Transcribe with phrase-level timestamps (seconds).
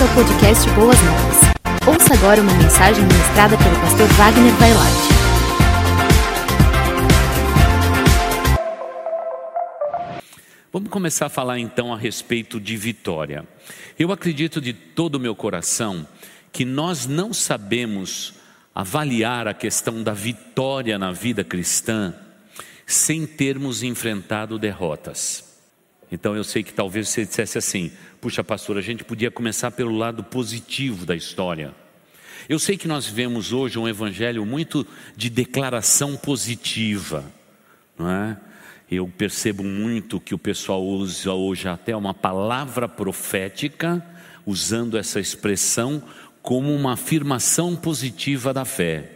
[0.00, 1.36] bem-vindo ao podcast Boas Novas.
[1.86, 5.10] Ouça agora uma mensagem ministrada pelo pastor Wagner Vailate.
[10.72, 13.46] Vamos começar a falar então a respeito de vitória.
[13.98, 16.06] Eu acredito de todo o meu coração
[16.52, 18.34] que nós não sabemos
[18.74, 22.14] avaliar a questão da vitória na vida cristã
[22.86, 25.49] sem termos enfrentado derrotas.
[26.10, 29.96] Então eu sei que talvez você dissesse assim: puxa, pastor, a gente podia começar pelo
[29.96, 31.74] lado positivo da história.
[32.48, 37.24] Eu sei que nós vivemos hoje um evangelho muito de declaração positiva,
[37.98, 38.36] não é?
[38.90, 44.04] Eu percebo muito que o pessoal usa hoje até uma palavra profética,
[44.44, 46.02] usando essa expressão
[46.42, 49.12] como uma afirmação positiva da fé.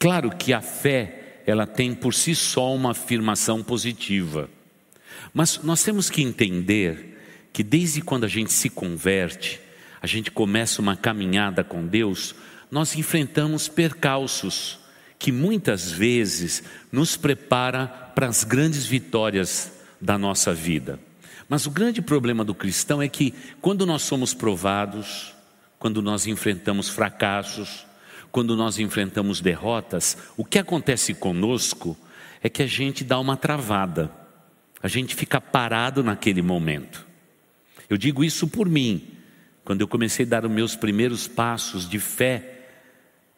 [0.00, 4.50] Claro que a fé, ela tem por si só uma afirmação positiva.
[5.32, 9.60] Mas nós temos que entender que desde quando a gente se converte,
[10.00, 12.34] a gente começa uma caminhada com Deus,
[12.70, 14.78] nós enfrentamos percalços
[15.18, 20.98] que muitas vezes nos prepara para as grandes vitórias da nossa vida.
[21.48, 25.32] Mas o grande problema do cristão é que quando nós somos provados,
[25.78, 27.86] quando nós enfrentamos fracassos,
[28.32, 31.96] quando nós enfrentamos derrotas, o que acontece conosco
[32.42, 34.10] é que a gente dá uma travada,
[34.82, 37.06] a gente fica parado naquele momento.
[37.88, 39.06] Eu digo isso por mim,
[39.64, 42.60] quando eu comecei a dar os meus primeiros passos de fé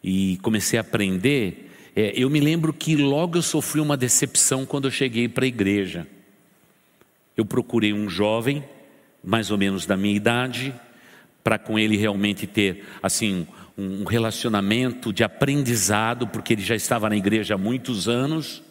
[0.03, 4.87] e comecei a aprender, é, eu me lembro que logo eu sofri uma decepção quando
[4.87, 6.06] eu cheguei para a igreja.
[7.37, 8.65] Eu procurei um jovem,
[9.22, 10.75] mais ou menos da minha idade,
[11.42, 17.17] para com ele realmente ter assim um relacionamento de aprendizado, porque ele já estava na
[17.17, 18.62] igreja há muitos anos.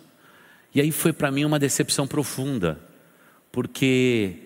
[0.73, 2.79] E aí foi para mim uma decepção profunda,
[3.51, 4.37] porque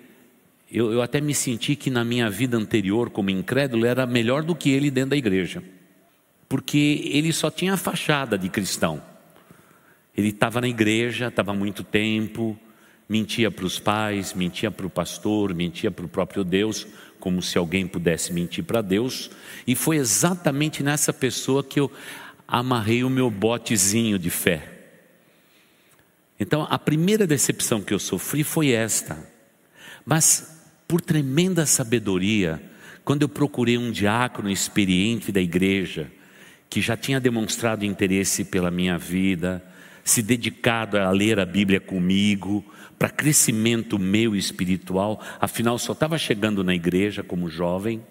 [0.70, 4.54] eu, eu, até me senti que na minha vida anterior, como incrédulo, era melhor do
[4.54, 5.64] que ele dentro da igreja,
[6.50, 9.02] porque ele só tinha a fachada de cristão.
[10.16, 12.60] Ele estava na igreja, estava muito tempo,
[13.08, 16.86] mentia para os pais, mentia para o pastor, mentia para o próprio Deus,
[17.20, 19.30] como se alguém pudesse mentir para Deus,
[19.66, 21.90] e foi exatamente nessa pessoa que eu
[22.46, 24.77] amarrei o meu botezinho de fé.
[26.40, 29.18] Então, a primeira decepção que eu sofri foi esta,
[30.06, 32.62] mas por tremenda sabedoria,
[33.04, 36.12] quando eu procurei um diácono experiente da igreja,
[36.70, 39.64] que já tinha demonstrado interesse pela minha vida,
[40.04, 42.64] se dedicado a ler a Bíblia comigo,
[42.98, 48.02] para crescimento meu espiritual, afinal só estava chegando na igreja como jovem.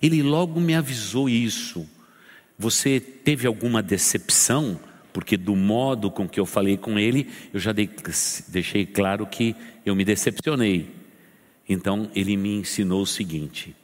[0.00, 1.88] Ele logo me avisou isso.
[2.58, 4.78] Você teve alguma decepção?
[5.14, 7.72] Porque do modo com que eu falei com ele, eu já
[8.48, 10.94] deixei claro que eu me decepcionei.
[11.66, 13.74] Então ele me ensinou o seguinte: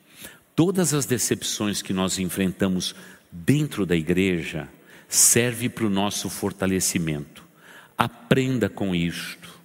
[0.55, 2.95] todas as decepções que nós enfrentamos
[3.33, 4.69] dentro da igreja
[5.09, 7.43] serve para o nosso fortalecimento.
[7.97, 9.61] Aprenda com isto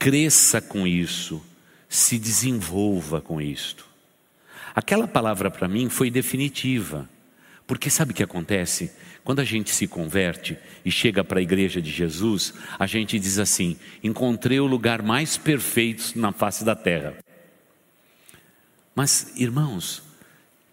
[0.00, 1.44] cresça com isso,
[1.86, 3.86] se desenvolva com isto.
[4.74, 7.06] Aquela palavra para mim foi definitiva,
[7.66, 8.90] porque sabe o que acontece?
[9.24, 13.38] Quando a gente se converte e chega para a igreja de Jesus, a gente diz
[13.38, 17.16] assim: encontrei o lugar mais perfeito na face da terra.
[18.94, 20.02] Mas, irmãos,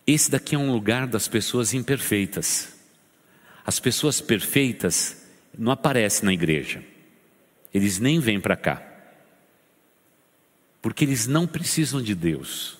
[0.05, 2.75] esse daqui é um lugar das pessoas imperfeitas.
[3.65, 5.25] As pessoas perfeitas
[5.57, 6.81] não aparecem na igreja,
[7.73, 8.87] eles nem vêm para cá
[10.87, 12.77] porque eles não precisam de Deus.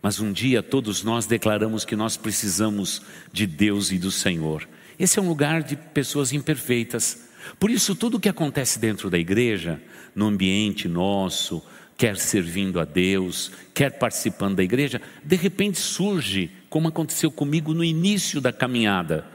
[0.00, 4.66] Mas um dia todos nós declaramos que nós precisamos de Deus e do Senhor.
[4.98, 7.28] Esse é um lugar de pessoas imperfeitas.
[7.58, 9.80] Por isso, tudo o que acontece dentro da igreja,
[10.14, 11.62] no ambiente nosso,
[11.96, 17.84] quer servindo a Deus, quer participando da igreja, de repente surge, como aconteceu comigo no
[17.84, 19.26] início da caminhada,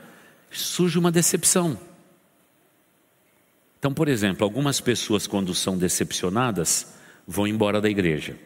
[0.52, 1.80] surge uma decepção.
[3.80, 6.94] Então, por exemplo, algumas pessoas, quando são decepcionadas,
[7.28, 8.38] vão embora da igreja.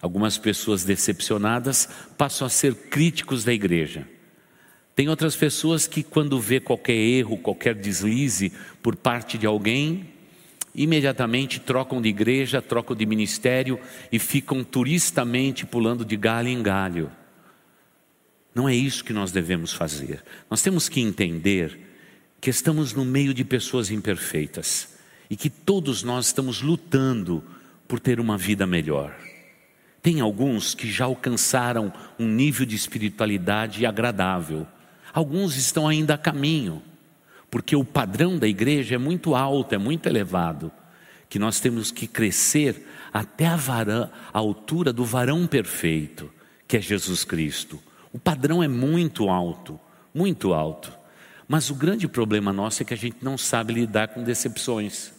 [0.00, 4.06] Algumas pessoas decepcionadas passam a ser críticos da igreja.
[4.96, 8.50] Tem outras pessoas que, quando vê qualquer erro, qualquer deslize
[8.82, 10.08] por parte de alguém,
[10.74, 13.78] imediatamente trocam de igreja, trocam de ministério
[14.10, 17.12] e ficam turistamente pulando de galho em galho.
[18.54, 20.24] Não é isso que nós devemos fazer.
[20.48, 21.78] Nós temos que entender
[22.40, 24.96] que estamos no meio de pessoas imperfeitas
[25.28, 27.44] e que todos nós estamos lutando
[27.86, 29.14] por ter uma vida melhor.
[30.02, 34.66] Tem alguns que já alcançaram um nível de espiritualidade agradável.
[35.16, 36.82] Alguns estão ainda a caminho,
[37.50, 40.70] porque o padrão da igreja é muito alto, é muito elevado,
[41.26, 46.30] que nós temos que crescer até a, varã, a altura do varão perfeito,
[46.68, 47.82] que é Jesus Cristo.
[48.12, 49.80] O padrão é muito alto,
[50.14, 50.92] muito alto.
[51.48, 55.14] Mas o grande problema nosso é que a gente não sabe lidar com decepções.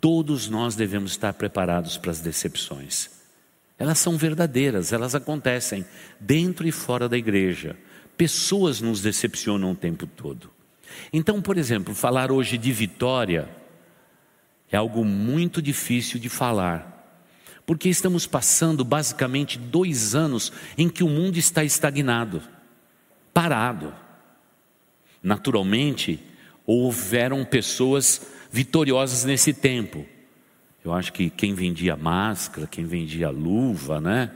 [0.00, 3.10] Todos nós devemos estar preparados para as decepções.
[3.76, 5.84] Elas são verdadeiras, elas acontecem
[6.20, 7.76] dentro e fora da igreja.
[8.18, 10.50] Pessoas nos decepcionam o tempo todo.
[11.12, 13.48] Então, por exemplo, falar hoje de vitória
[14.70, 17.22] é algo muito difícil de falar,
[17.64, 22.42] porque estamos passando basicamente dois anos em que o mundo está estagnado,
[23.32, 23.94] parado.
[25.22, 26.18] Naturalmente,
[26.66, 30.04] houveram pessoas vitoriosas nesse tempo.
[30.84, 34.32] Eu acho que quem vendia máscara, quem vendia luva, né?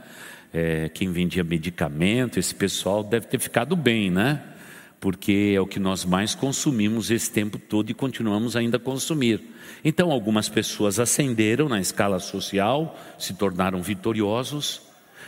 [0.53, 4.41] É, quem vendia medicamento, esse pessoal deve ter ficado bem, né?
[4.99, 9.41] Porque é o que nós mais consumimos esse tempo todo e continuamos ainda a consumir.
[9.83, 14.83] Então, algumas pessoas ascenderam na escala social, se tornaram vitoriosos,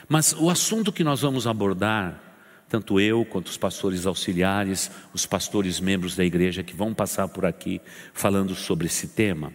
[0.08, 2.22] mas o assunto que nós vamos abordar,
[2.70, 7.46] tanto eu quanto os pastores auxiliares, os pastores membros da igreja que vão passar por
[7.46, 7.82] aqui
[8.14, 9.52] falando sobre esse tema,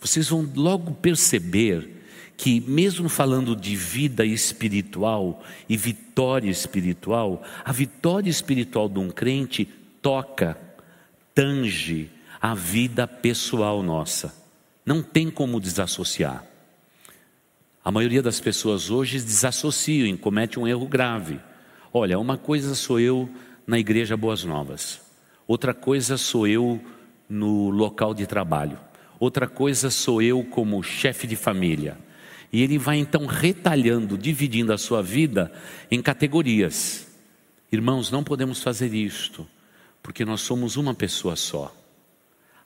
[0.00, 1.99] vocês vão logo perceber
[2.40, 9.68] que, mesmo falando de vida espiritual e vitória espiritual, a vitória espiritual de um crente
[10.00, 10.58] toca,
[11.34, 12.10] tange
[12.40, 14.34] a vida pessoal nossa.
[14.86, 16.42] Não tem como desassociar.
[17.84, 21.38] A maioria das pessoas hoje desassociam e comete um erro grave.
[21.92, 23.28] Olha, uma coisa sou eu
[23.66, 25.02] na igreja Boas Novas,
[25.46, 26.80] outra coisa sou eu
[27.28, 28.78] no local de trabalho,
[29.18, 31.98] outra coisa sou eu como chefe de família.
[32.52, 35.52] E ele vai então retalhando, dividindo a sua vida
[35.90, 37.06] em categorias.
[37.70, 39.46] Irmãos, não podemos fazer isto,
[40.02, 41.76] porque nós somos uma pessoa só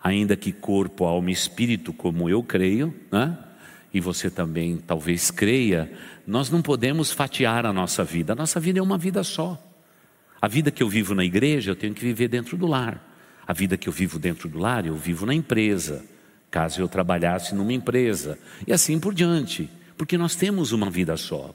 [0.04, 3.38] ainda que corpo, alma e espírito, como eu creio, né?
[3.92, 5.90] e você também talvez creia,
[6.26, 8.34] nós não podemos fatiar a nossa vida.
[8.34, 9.58] A nossa vida é uma vida só.
[10.42, 13.02] A vida que eu vivo na igreja, eu tenho que viver dentro do lar.
[13.46, 16.04] A vida que eu vivo dentro do lar, eu vivo na empresa,
[16.54, 19.68] caso eu trabalhasse numa empresa, e assim por diante,
[19.98, 21.52] porque nós temos uma vida só.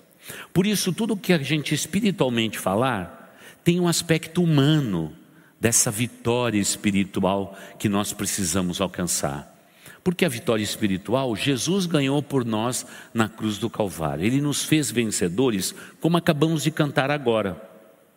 [0.54, 5.14] Por isso, tudo que a gente espiritualmente falar tem um aspecto humano,
[5.58, 9.56] dessa vitória espiritual que nós precisamos alcançar.
[10.04, 14.26] Porque a vitória espiritual, Jesus ganhou por nós na cruz do Calvário.
[14.26, 17.62] Ele nos fez vencedores, como acabamos de cantar agora.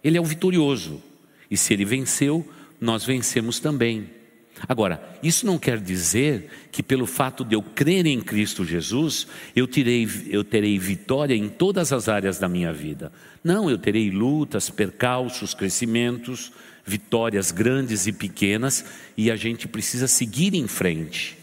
[0.03, 1.01] Ele é o vitorioso.
[1.49, 2.49] E se ele venceu,
[2.81, 4.22] nós vencemos também.
[4.69, 9.27] Agora, isso não quer dizer que pelo fato de eu crer em Cristo Jesus,
[9.57, 13.13] eu, terei, eu terei vitória em todas as áreas da minha vida.
[13.43, 16.53] Não, eu terei lutas, percalços, crescimentos,
[16.85, 18.85] vitórias grandes e pequenas,
[19.17, 21.39] e a gente precisa seguir em frente.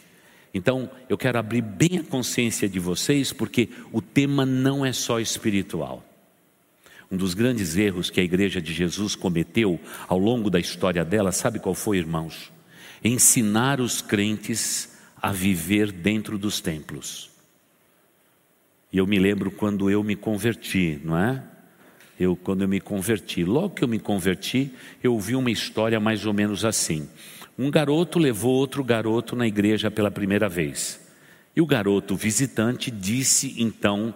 [0.53, 5.19] Então, eu quero abrir bem a consciência de vocês, porque o tema não é só
[5.19, 6.03] espiritual.
[7.11, 11.31] Um dos grandes erros que a igreja de Jesus cometeu ao longo da história dela,
[11.31, 12.51] sabe qual foi, irmãos?
[13.03, 17.29] Ensinar os crentes a viver dentro dos templos.
[18.91, 21.43] E eu me lembro quando eu me converti, não é?
[22.19, 23.45] eu quando eu me converti.
[23.45, 27.07] Logo que eu me converti, eu ouvi uma história mais ou menos assim.
[27.57, 30.99] Um garoto levou outro garoto na igreja pela primeira vez.
[31.55, 34.13] E o garoto visitante disse então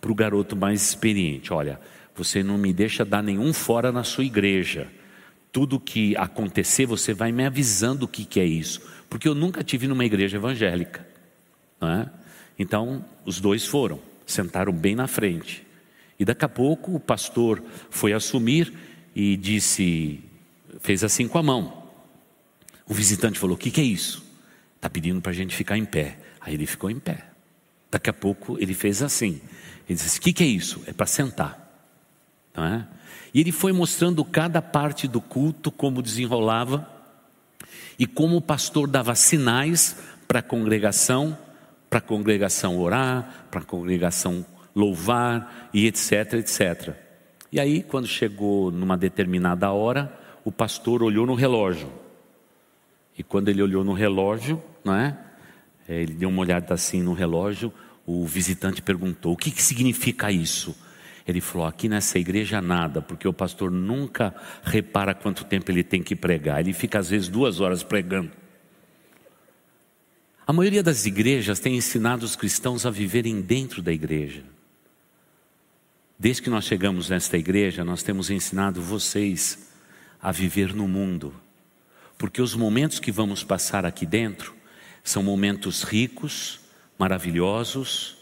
[0.00, 1.80] para o garoto mais experiente: Olha,
[2.14, 4.88] você não me deixa dar nenhum fora na sua igreja.
[5.56, 8.78] Tudo que acontecer, você vai me avisando o que, que é isso.
[9.08, 11.08] Porque eu nunca tive numa igreja evangélica.
[11.80, 12.10] É?
[12.58, 15.66] Então, os dois foram, sentaram bem na frente.
[16.20, 18.70] E daqui a pouco o pastor foi assumir
[19.14, 20.20] e disse,
[20.80, 21.84] fez assim com a mão.
[22.86, 24.22] O visitante falou: O que, que é isso?
[24.74, 26.18] Está pedindo para a gente ficar em pé.
[26.38, 27.24] Aí ele ficou em pé.
[27.90, 29.40] Daqui a pouco ele fez assim.
[29.88, 30.82] Ele disse: O que, que é isso?
[30.86, 31.65] É para sentar.
[32.56, 32.86] Não é?
[33.34, 36.88] E ele foi mostrando cada parte do culto, como desenrolava,
[37.98, 39.96] e como o pastor dava sinais
[40.26, 41.36] para a congregação,
[41.88, 44.44] para a congregação orar, para a congregação
[44.74, 46.94] louvar e etc, etc.
[47.50, 50.12] E aí, quando chegou numa determinada hora,
[50.44, 51.90] o pastor olhou no relógio.
[53.18, 55.16] E quando ele olhou no relógio, não é?
[55.88, 57.72] é ele deu uma olhada assim no relógio,
[58.06, 60.76] o visitante perguntou: o que, que significa isso?
[61.26, 66.02] Ele falou: aqui nessa igreja nada, porque o pastor nunca repara quanto tempo ele tem
[66.02, 66.60] que pregar.
[66.60, 68.30] Ele fica às vezes duas horas pregando.
[70.46, 74.44] A maioria das igrejas tem ensinado os cristãos a viverem dentro da igreja.
[76.16, 79.70] Desde que nós chegamos nesta igreja, nós temos ensinado vocês
[80.22, 81.34] a viver no mundo,
[82.16, 84.54] porque os momentos que vamos passar aqui dentro
[85.02, 86.60] são momentos ricos,
[86.98, 88.15] maravilhosos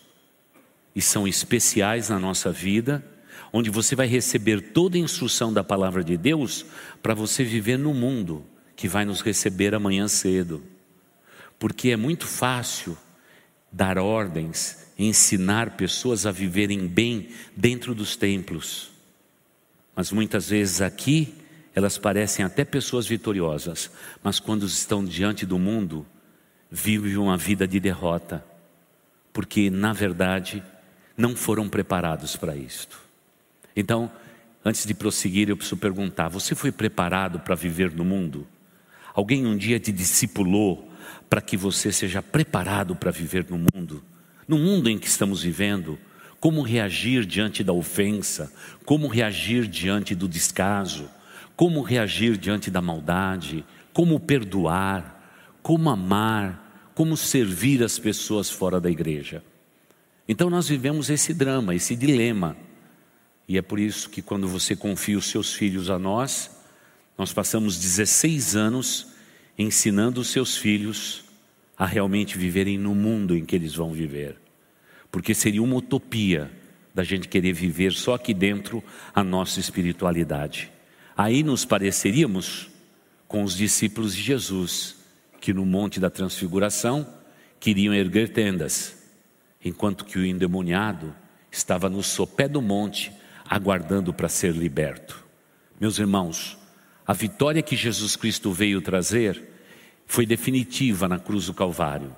[0.95, 3.05] e são especiais na nossa vida,
[3.53, 6.65] onde você vai receber toda a instrução da palavra de Deus
[7.03, 8.45] para você viver no mundo
[8.77, 10.63] que vai nos receber amanhã cedo.
[11.59, 12.97] Porque é muito fácil
[13.71, 18.91] dar ordens, ensinar pessoas a viverem bem dentro dos templos.
[19.95, 21.35] Mas muitas vezes aqui
[21.75, 23.91] elas parecem até pessoas vitoriosas,
[24.23, 26.07] mas quando estão diante do mundo,
[26.71, 28.45] vivem uma vida de derrota,
[29.33, 30.63] porque na verdade
[31.17, 32.99] não foram preparados para isto.
[33.77, 34.11] Então,
[34.65, 38.47] antes de prosseguir, eu preciso perguntar: você foi preparado para viver no mundo?
[39.15, 40.91] Alguém um dia te discipulou
[41.29, 44.03] para que você seja preparado para viver no mundo?
[44.47, 45.99] No mundo em que estamos vivendo,
[46.41, 48.53] como reagir diante da ofensa,
[48.85, 51.09] como reagir diante do descaso,
[51.57, 55.15] como reagir diante da maldade, como perdoar,
[55.63, 59.43] como amar, como servir as pessoas fora da igreja.
[60.29, 62.57] Então nós vivemos esse drama, esse dilema.
[63.47, 66.51] E é por isso que quando você confia os seus filhos a nós,
[67.17, 69.09] nós passamos 16 anos
[69.59, 71.25] ensinando os seus filhos
[71.77, 74.37] a realmente viverem no mundo em que eles vão viver.
[75.11, 76.51] Porque seria uma utopia
[76.95, 78.83] da gente querer viver só aqui dentro
[79.15, 80.73] a nossa espiritualidade.
[81.17, 82.71] Aí nos pareceríamos
[83.27, 84.97] com os discípulos de Jesus,
[85.41, 87.07] que no Monte da Transfiguração
[87.59, 89.04] queriam erguer tendas,
[89.65, 91.15] enquanto que o endemoniado
[91.51, 93.13] estava no sopé do monte,
[93.49, 95.25] aguardando para ser liberto.
[95.81, 96.59] Meus irmãos,
[97.07, 99.43] a vitória que Jesus Cristo veio trazer
[100.07, 102.15] foi definitiva na cruz do Calvário.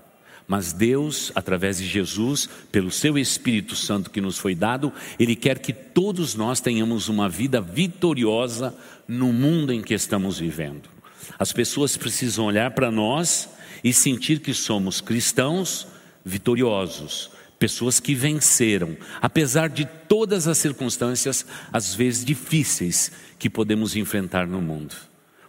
[0.47, 5.59] Mas Deus, através de Jesus, pelo seu Espírito Santo que nos foi dado, Ele quer
[5.59, 8.77] que todos nós tenhamos uma vida vitoriosa
[9.09, 10.89] no mundo em que estamos vivendo.
[11.37, 13.49] As pessoas precisam olhar para nós
[13.83, 15.89] e sentir que somos cristãos
[16.25, 17.31] vitoriosos,
[17.67, 24.63] pessoas que venceram, apesar de todas as circunstâncias, às vezes difíceis, que podemos enfrentar no
[24.63, 24.95] mundo.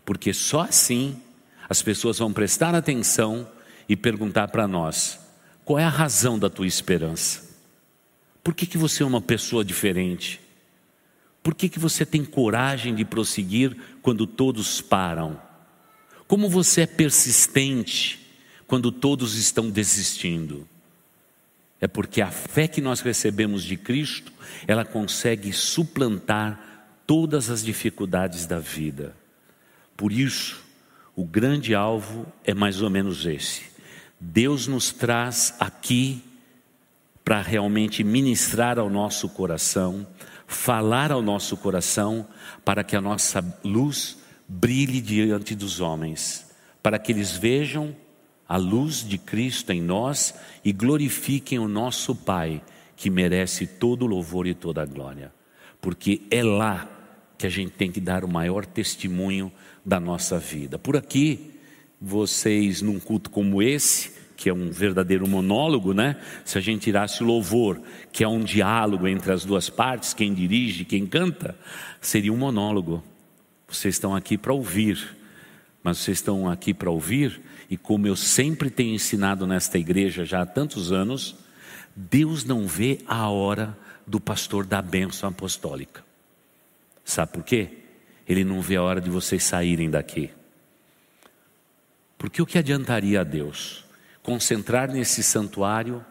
[0.04, 1.22] Porque só assim
[1.70, 3.48] as pessoas vão prestar atenção
[3.88, 5.20] e perguntar para nós:
[5.64, 7.56] qual é a razão da tua esperança?
[8.44, 10.42] Por que, que você é uma pessoa diferente?
[11.44, 15.40] Por que, que você tem coragem de prosseguir quando todos param?
[16.28, 18.20] Como você é persistente
[18.66, 20.68] quando todos estão desistindo?
[21.80, 24.32] É porque a fé que nós recebemos de Cristo,
[24.68, 29.16] ela consegue suplantar todas as dificuldades da vida.
[29.96, 30.64] Por isso,
[31.16, 33.64] o grande alvo é mais ou menos esse:
[34.20, 36.24] Deus nos traz aqui
[37.24, 40.08] para realmente ministrar ao nosso coração,
[40.48, 42.28] falar ao nosso coração,
[42.64, 44.18] para que a nossa luz
[44.48, 46.50] brilhe diante dos homens,
[46.82, 47.96] para que eles vejam
[48.48, 52.62] a luz de Cristo em nós e glorifiquem o nosso Pai,
[52.96, 55.32] que merece todo o louvor e toda a glória,
[55.82, 56.90] porque é lá
[57.38, 59.52] que a gente tem que dar o maior testemunho
[59.86, 60.80] da nossa vida.
[60.80, 61.52] Por aqui,
[62.02, 66.16] vocês num culto como esse, que é um verdadeiro monólogo, né?
[66.46, 70.34] Se a gente tirasse o louvor, que é um diálogo entre as duas partes, quem
[70.34, 71.58] dirige, quem canta,
[72.00, 73.04] seria um monólogo.
[73.68, 75.16] Vocês estão aqui para ouvir,
[75.84, 80.42] mas vocês estão aqui para ouvir, e como eu sempre tenho ensinado nesta igreja já
[80.42, 81.36] há tantos anos,
[81.96, 86.04] Deus não vê a hora do pastor da bênção apostólica.
[87.04, 87.80] Sabe por quê?
[88.28, 90.30] Ele não vê a hora de vocês saírem daqui.
[92.18, 93.86] Porque o que adiantaria a Deus
[94.24, 96.04] concentrar nesse santuário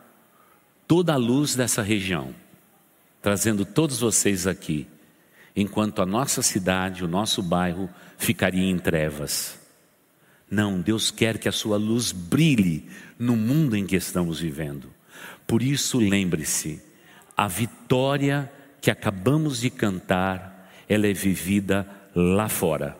[0.86, 2.34] toda a luz dessa região,
[3.20, 4.88] trazendo todos vocês aqui,
[5.54, 9.65] enquanto a nossa cidade, o nosso bairro ficaria em trevas?
[10.50, 12.84] Não, Deus quer que a sua luz brilhe
[13.18, 14.88] no mundo em que estamos vivendo.
[15.46, 16.80] Por isso, lembre-se,
[17.36, 18.50] a vitória
[18.80, 22.96] que acabamos de cantar, ela é vivida lá fora,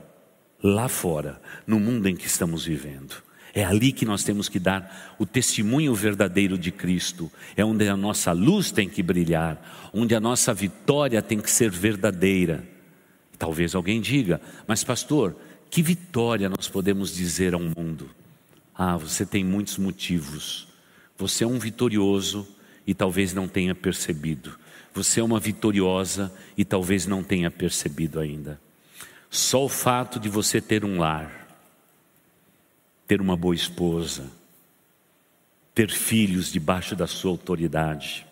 [0.62, 3.22] lá fora, no mundo em que estamos vivendo.
[3.54, 7.32] É ali que nós temos que dar o testemunho verdadeiro de Cristo.
[7.56, 11.70] É onde a nossa luz tem que brilhar, onde a nossa vitória tem que ser
[11.70, 12.62] verdadeira.
[13.38, 15.36] Talvez alguém diga, mas pastor,
[15.70, 18.11] que vitória nós podemos dizer ao mundo?
[18.75, 20.68] Ah, você tem muitos motivos.
[21.16, 22.46] Você é um vitorioso
[22.87, 24.58] e talvez não tenha percebido.
[24.94, 28.61] Você é uma vitoriosa e talvez não tenha percebido ainda.
[29.30, 31.46] Só o fato de você ter um lar,
[33.06, 34.30] ter uma boa esposa,
[35.75, 38.26] ter filhos debaixo da sua autoridade,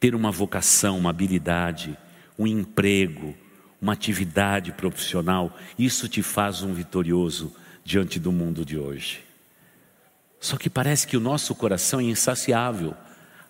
[0.00, 1.98] ter uma vocação, uma habilidade,
[2.38, 3.34] um emprego,
[3.80, 7.54] uma atividade profissional, isso te faz um vitorioso
[7.84, 9.24] diante do mundo de hoje.
[10.40, 12.94] Só que parece que o nosso coração é insaciável,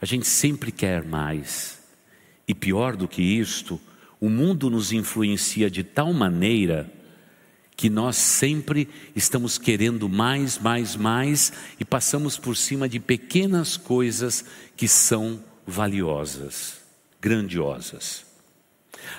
[0.01, 1.83] a gente sempre quer mais.
[2.47, 3.81] E pior do que isto,
[4.21, 6.91] o mundo nos influencia de tal maneira
[7.77, 14.45] que nós sempre estamos querendo mais, mais, mais e passamos por cima de pequenas coisas
[14.77, 16.81] que são valiosas,
[17.21, 18.28] grandiosas.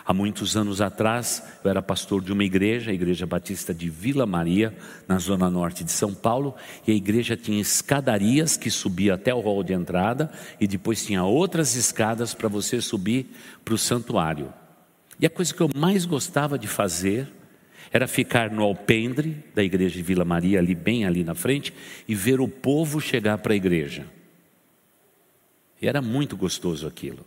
[0.05, 4.25] Há muitos anos atrás, eu era pastor de uma igreja, a Igreja Batista de Vila
[4.25, 4.75] Maria,
[5.07, 6.55] na zona norte de São Paulo,
[6.87, 11.23] e a igreja tinha escadarias que subia até o hall de entrada e depois tinha
[11.23, 13.27] outras escadas para você subir
[13.63, 14.53] para o santuário.
[15.19, 17.27] E a coisa que eu mais gostava de fazer
[17.91, 21.73] era ficar no alpendre da igreja de Vila Maria, ali bem ali na frente,
[22.07, 24.05] e ver o povo chegar para a igreja.
[25.81, 27.25] E era muito gostoso aquilo.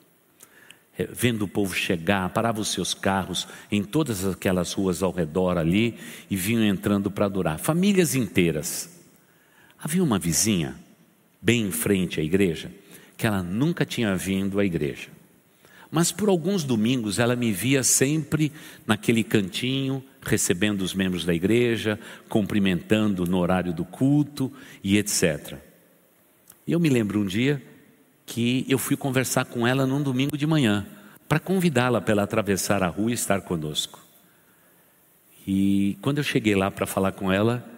[1.02, 5.58] É, vendo o povo chegar, parava os seus carros em todas aquelas ruas ao redor
[5.58, 5.98] ali
[6.30, 7.58] e vinham entrando para adorar.
[7.58, 8.88] Famílias inteiras.
[9.82, 10.76] Havia uma vizinha,
[11.40, 12.70] bem em frente à igreja,
[13.16, 15.08] que ela nunca tinha vindo à igreja.
[15.90, 18.52] Mas por alguns domingos ela me via sempre
[18.86, 24.52] naquele cantinho, recebendo os membros da igreja, cumprimentando no horário do culto
[24.84, 25.58] e etc.
[26.66, 27.60] E eu me lembro um dia
[28.26, 30.86] que eu fui conversar com ela num domingo de manhã,
[31.28, 34.00] para convidá-la para ela atravessar a rua e estar conosco.
[35.46, 37.68] E quando eu cheguei lá para falar com ela,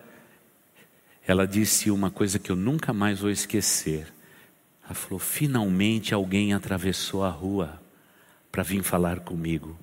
[1.27, 4.13] ela disse uma coisa que eu nunca mais vou esquecer.
[4.85, 7.81] Ela falou: finalmente alguém atravessou a rua
[8.53, 9.79] para vir falar comigo.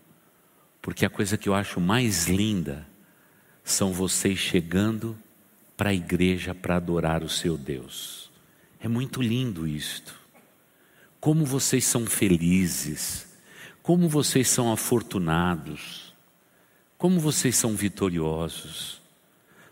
[0.82, 2.88] Porque a coisa que eu acho mais linda
[3.64, 5.18] são vocês chegando
[5.76, 8.32] para a igreja para adorar o seu Deus.
[8.80, 10.21] É muito lindo isto.
[11.22, 13.26] Como vocês são felizes,
[13.82, 16.14] como vocês são afortunados,
[16.98, 19.02] como vocês são vitoriosos.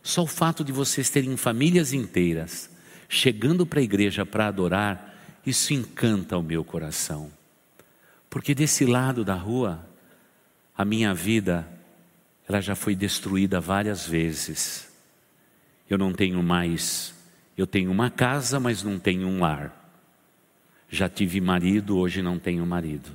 [0.01, 2.69] Só o fato de vocês terem famílias inteiras
[3.09, 7.31] chegando para a igreja para adorar, isso encanta o meu coração.
[8.29, 9.83] Porque desse lado da rua,
[10.77, 11.67] a minha vida,
[12.47, 14.87] ela já foi destruída várias vezes.
[15.89, 17.13] Eu não tenho mais,
[17.57, 19.78] eu tenho uma casa, mas não tenho um lar.
[20.89, 23.09] Já tive marido, hoje não tenho marido.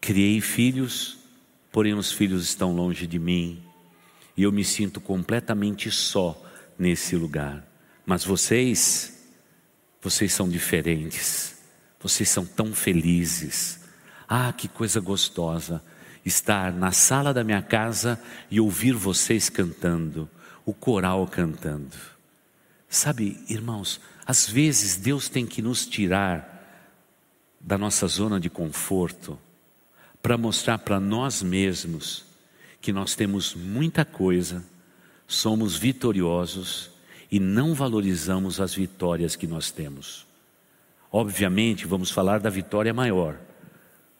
[0.00, 1.18] Criei filhos,
[1.70, 3.62] porém os filhos estão longe de mim.
[4.36, 6.40] E eu me sinto completamente só
[6.78, 7.66] nesse lugar.
[8.06, 9.28] Mas vocês,
[10.00, 11.58] vocês são diferentes.
[12.00, 13.80] Vocês são tão felizes.
[14.26, 15.82] Ah, que coisa gostosa
[16.24, 20.28] estar na sala da minha casa e ouvir vocês cantando,
[20.64, 21.96] o coral cantando.
[22.88, 24.00] Sabe, irmãos,
[24.30, 26.56] às vezes Deus tem que nos tirar
[27.60, 29.36] da nossa zona de conforto
[30.22, 32.24] para mostrar para nós mesmos
[32.80, 34.64] que nós temos muita coisa,
[35.26, 36.92] somos vitoriosos
[37.28, 40.24] e não valorizamos as vitórias que nós temos.
[41.10, 43.36] Obviamente, vamos falar da vitória maior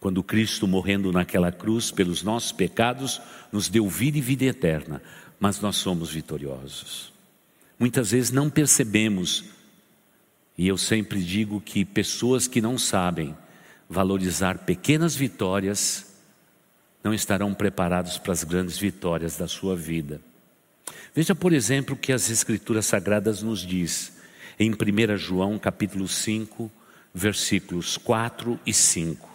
[0.00, 5.00] quando Cristo, morrendo naquela cruz pelos nossos pecados, nos deu vida e vida eterna,
[5.38, 7.12] mas nós somos vitoriosos.
[7.78, 9.59] Muitas vezes não percebemos,
[10.60, 13.34] e eu sempre digo que pessoas que não sabem
[13.88, 16.14] valorizar pequenas vitórias
[17.02, 20.20] não estarão preparados para as grandes vitórias da sua vida.
[21.14, 24.12] Veja, por exemplo, o que as Escrituras Sagradas nos diz
[24.58, 26.70] em 1 João capítulo 5,
[27.14, 29.26] versículos 4 e 5.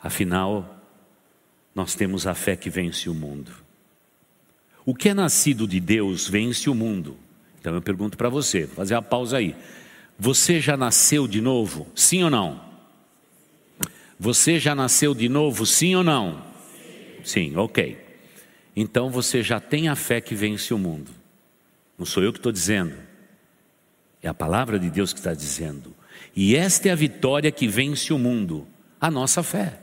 [0.00, 0.76] Afinal,
[1.72, 3.52] nós temos a fé que vence o mundo.
[4.84, 7.16] O que é nascido de Deus vence o mundo.
[7.62, 9.54] Então eu pergunto para você, vou fazer uma pausa aí.
[10.18, 11.86] Você já nasceu de novo?
[11.94, 12.60] Sim ou não?
[14.18, 15.64] Você já nasceu de novo?
[15.64, 16.44] Sim ou não?
[17.22, 17.96] Sim, Sim ok.
[18.74, 21.12] Então você já tem a fé que vence o mundo.
[21.96, 22.96] Não sou eu que estou dizendo.
[24.20, 25.94] É a palavra de Deus que está dizendo.
[26.34, 28.66] E esta é a vitória que vence o mundo,
[29.00, 29.78] a nossa fé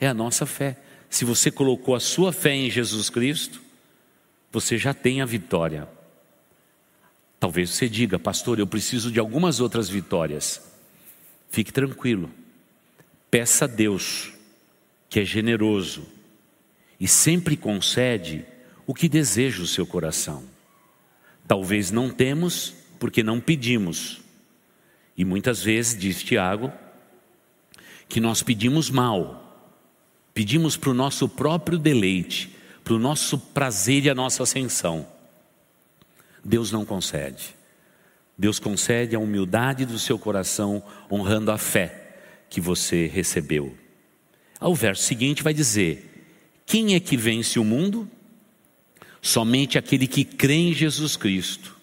[0.00, 0.76] é a nossa fé.
[1.08, 3.60] Se você colocou a sua fé em Jesus Cristo,
[4.52, 5.88] você já tem a vitória.
[7.38, 10.60] Talvez você diga, pastor, eu preciso de algumas outras vitórias.
[11.50, 12.30] Fique tranquilo.
[13.30, 14.32] Peça a Deus,
[15.08, 16.06] que é generoso
[16.98, 18.44] e sempre concede
[18.86, 20.44] o que deseja o seu coração.
[21.46, 24.20] Talvez não temos porque não pedimos.
[25.16, 26.72] E muitas vezes, diz Tiago,
[28.08, 29.46] que nós pedimos mal
[30.36, 35.08] Pedimos para o nosso próprio deleite, para o nosso prazer e a nossa ascensão.
[36.46, 37.56] Deus não concede.
[38.38, 43.76] Deus concede a humildade do seu coração, honrando a fé que você recebeu.
[44.60, 46.28] Ao verso seguinte vai dizer:
[46.64, 48.08] Quem é que vence o mundo?
[49.20, 51.74] Somente aquele que crê em Jesus Cristo.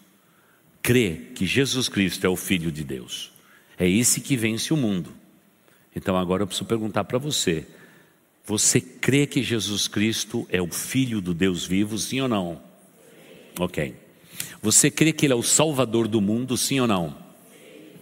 [0.82, 3.34] Crê que Jesus Cristo é o Filho de Deus.
[3.78, 5.12] É esse que vence o mundo.
[5.94, 7.68] Então agora eu preciso perguntar para você:
[8.46, 12.62] você crê que Jesus Cristo é o Filho do Deus vivo, sim ou não?
[13.60, 14.03] Ok.
[14.64, 17.16] Você crê que Ele é o Salvador do mundo, sim ou não?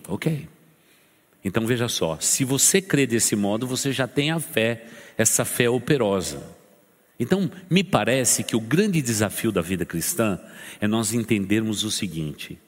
[0.08, 0.48] Ok.
[1.44, 4.86] Então veja só: se você crê desse modo, você já tem a fé,
[5.18, 6.42] essa fé operosa.
[7.20, 10.40] Então, me parece que o grande desafio da vida cristã
[10.80, 12.60] é nós entendermos o seguinte: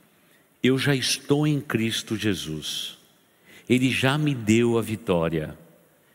[0.63, 2.97] eu já estou em Cristo Jesus,
[3.69, 5.56] Ele já me deu a vitória.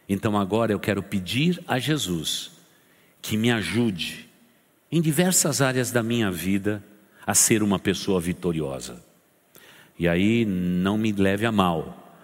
[0.09, 2.51] Então agora eu quero pedir a Jesus
[3.23, 4.29] que me ajude
[4.91, 6.83] em diversas áreas da minha vida
[7.29, 9.05] a ser uma pessoa vitoriosa.
[9.99, 12.17] E aí não me leve a mal,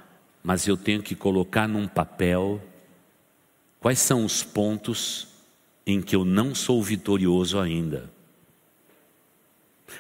[0.43, 2.59] mas eu tenho que colocar num papel
[3.79, 5.29] quais são os pontos
[5.87, 8.11] em que eu não sou vitorioso ainda.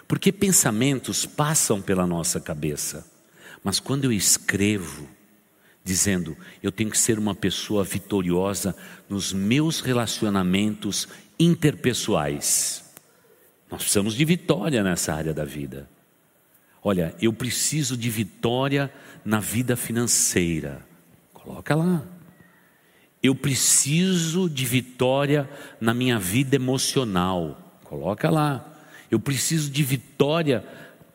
[0.08, 3.06] Porque pensamentos passam pela nossa cabeça,
[3.62, 5.06] mas quando eu escrevo,
[5.84, 8.74] dizendo eu tenho que ser uma pessoa vitoriosa
[9.06, 11.06] nos meus relacionamentos
[11.38, 12.83] interpessoais.
[13.74, 15.88] Nós precisamos de vitória nessa área da vida.
[16.80, 18.88] Olha, eu preciso de vitória
[19.24, 20.80] na vida financeira.
[21.32, 22.04] Coloca lá.
[23.20, 27.80] Eu preciso de vitória na minha vida emocional.
[27.82, 28.64] Coloca lá.
[29.10, 30.64] Eu preciso de vitória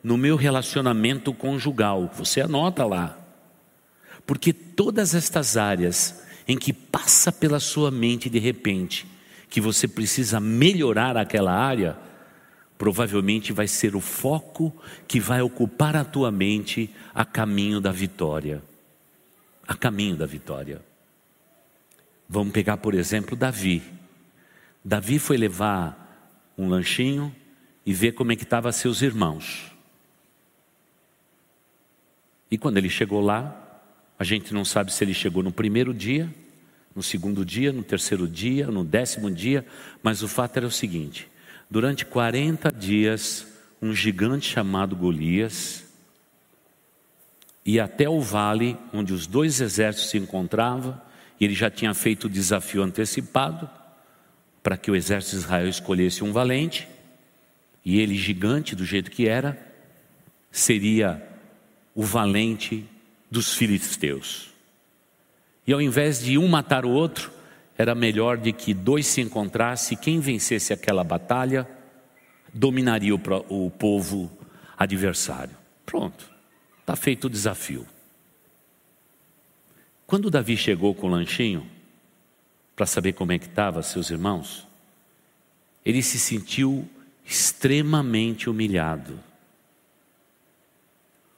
[0.04, 2.12] no meu relacionamento conjugal.
[2.18, 3.18] Você anota lá.
[4.26, 9.08] Porque todas estas áreas em que passa pela sua mente de repente
[9.50, 11.98] que você precisa melhorar aquela área,
[12.80, 14.74] provavelmente vai ser o foco
[15.06, 18.64] que vai ocupar a tua mente a caminho da vitória.
[19.68, 20.82] A caminho da vitória.
[22.28, 23.84] Vamos pegar, por exemplo, Davi.
[24.84, 27.36] Davi foi levar um lanchinho
[27.86, 29.76] e ver como é que estavam seus irmãos.
[32.50, 33.82] E quando ele chegou lá,
[34.18, 36.34] a gente não sabe se ele chegou no primeiro dia,
[36.96, 39.66] no segundo dia, no terceiro dia, no décimo dia,
[40.02, 41.28] mas o fato era o seguinte:
[41.70, 43.46] durante 40 dias,
[43.82, 45.86] um gigante chamado Golias
[47.66, 51.00] ia até o vale onde os dois exércitos se encontravam,
[51.40, 53.70] e ele já tinha feito o desafio antecipado
[54.64, 56.88] para que o exército de Israel escolhesse um valente,
[57.86, 59.58] e ele, gigante do jeito que era,
[60.52, 61.26] seria
[61.96, 62.86] o valente
[63.30, 64.50] dos filisteus.
[65.66, 67.32] E ao invés de um matar o outro,
[67.80, 71.66] era melhor de que dois se encontrassem quem vencesse aquela batalha
[72.54, 74.30] dominaria o, o povo
[74.78, 75.56] adversário.
[75.86, 76.30] Pronto,
[76.82, 77.88] está feito o desafio.
[80.06, 81.66] Quando Davi chegou com o lanchinho,
[82.76, 84.68] para saber como é que estavam seus irmãos,
[85.86, 86.86] ele se sentiu
[87.26, 89.18] extremamente humilhado.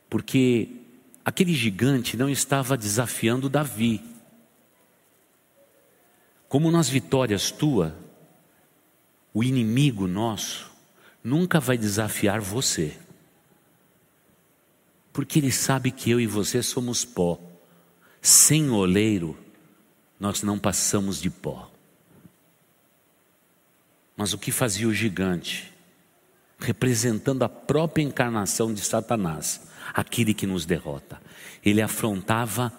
[0.09, 0.69] Porque
[1.23, 4.10] aquele gigante não estava desafiando Davi.
[6.51, 7.97] Como nas vitórias tua,
[9.33, 10.69] o inimigo nosso
[11.23, 12.97] nunca vai desafiar você.
[15.13, 17.39] Porque ele sabe que eu e você somos pó.
[18.21, 19.37] Sem oleiro,
[20.19, 21.71] nós não passamos de pó.
[24.17, 25.71] Mas o que fazia o gigante?
[26.59, 31.21] Representando a própria encarnação de Satanás aquele que nos derrota.
[31.63, 32.73] Ele afrontava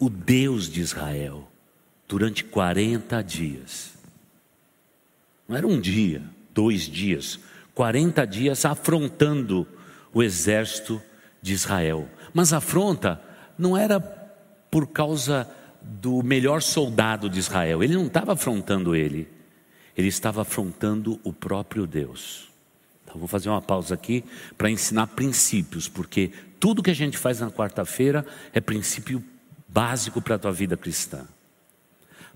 [0.00, 1.51] o Deus de Israel
[2.12, 3.94] durante 40 dias.
[5.48, 6.22] Não era um dia,
[6.52, 7.40] dois dias,
[7.74, 9.66] 40 dias afrontando
[10.12, 11.00] o exército
[11.40, 12.06] de Israel.
[12.34, 13.18] Mas a afronta
[13.56, 15.48] não era por causa
[15.80, 19.26] do melhor soldado de Israel, ele não estava afrontando ele,
[19.96, 22.52] ele estava afrontando o próprio Deus.
[23.04, 24.22] Então vou fazer uma pausa aqui
[24.58, 29.24] para ensinar princípios, porque tudo que a gente faz na quarta-feira é princípio
[29.66, 31.26] básico para a tua vida cristã.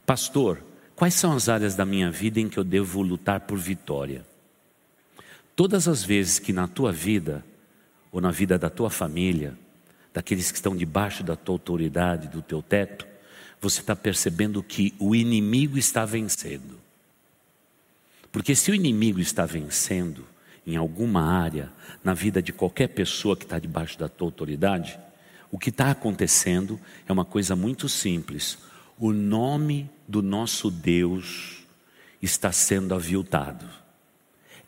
[0.06, 0.62] Pastor,
[0.94, 4.24] quais são as áreas da minha vida em que eu devo lutar por vitória?
[5.56, 7.44] Todas as vezes que na tua vida,
[8.12, 9.58] ou na vida da tua família,
[10.14, 13.06] daqueles que estão debaixo da tua autoridade, do teu teto,
[13.60, 16.78] você está percebendo que o inimigo está vencendo.
[18.30, 20.24] Porque se o inimigo está vencendo,
[20.66, 21.70] em alguma área
[22.04, 24.98] na vida de qualquer pessoa que está debaixo da tua autoridade,
[25.50, 28.58] o que está acontecendo é uma coisa muito simples.
[28.98, 31.66] O nome do nosso Deus
[32.22, 33.68] está sendo aviltado.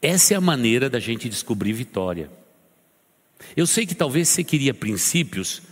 [0.02, 2.30] Essa é a maneira da gente descobrir vitória.
[3.56, 5.62] Eu sei que talvez você queria princípios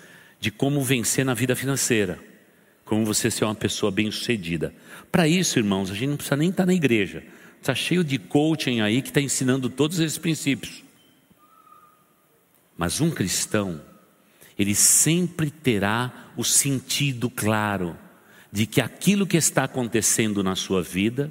[0.40, 2.19] de como vencer na vida financeira,
[2.85, 4.75] como você ser uma pessoa bem-sucedida.
[5.12, 7.23] Para isso, irmãos, a gente não precisa nem estar na igreja.
[7.61, 10.83] Está cheio de coaching aí que está ensinando todos esses princípios.
[12.77, 13.83] Mas um cristão,
[14.59, 17.99] ele sempre terá o sentido claro
[18.57, 21.31] de que aquilo que está acontecendo na sua vida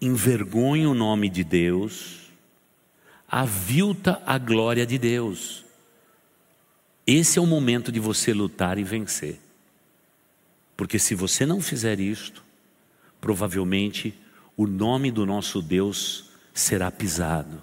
[0.00, 2.32] envergonha o nome de Deus,
[3.28, 5.64] avilta a glória de Deus.
[7.06, 9.38] Esse é o momento de você lutar e vencer.
[10.76, 12.42] Porque se você não fizer isto,
[13.20, 14.12] provavelmente
[14.56, 17.62] o nome do nosso Deus será pisado.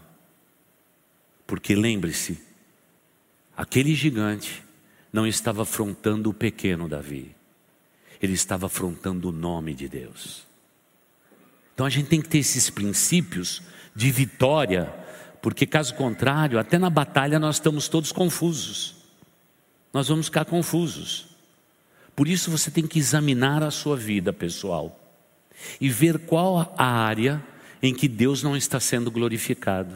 [1.45, 2.41] Porque lembre-se,
[3.58, 4.63] aquele gigante
[5.12, 7.35] não estava afrontando o pequeno Davi,
[8.21, 10.45] ele estava afrontando o nome de Deus.
[11.73, 13.62] Então a gente tem que ter esses princípios
[13.95, 14.93] de vitória,
[15.41, 18.95] porque caso contrário, até na batalha nós estamos todos confusos.
[19.93, 21.28] Nós vamos ficar confusos.
[22.15, 24.99] Por isso você tem que examinar a sua vida pessoal
[25.80, 27.43] e ver qual a área
[27.82, 29.95] em que Deus não está sendo glorificado.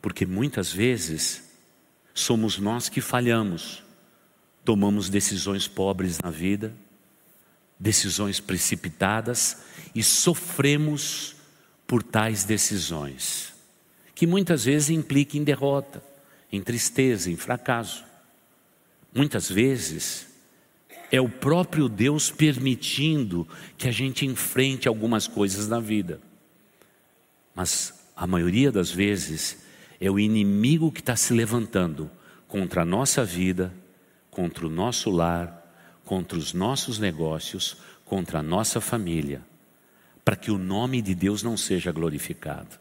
[0.00, 1.52] Porque muitas vezes
[2.14, 3.82] somos nós que falhamos,
[4.64, 6.72] tomamos decisões pobres na vida,
[7.82, 9.58] decisões precipitadas
[9.92, 11.34] e sofremos
[11.84, 13.52] por tais decisões,
[14.14, 16.00] que muitas vezes implicam em derrota,
[16.50, 18.04] em tristeza, em fracasso.
[19.12, 20.28] Muitas vezes
[21.10, 26.20] é o próprio Deus permitindo que a gente enfrente algumas coisas na vida.
[27.52, 29.58] Mas a maioria das vezes
[30.00, 32.08] é o inimigo que está se levantando
[32.46, 33.74] contra a nossa vida,
[34.30, 35.61] contra o nosso lar,
[36.04, 39.42] contra os nossos negócios, contra a nossa família,
[40.24, 42.80] para que o nome de Deus não seja glorificado.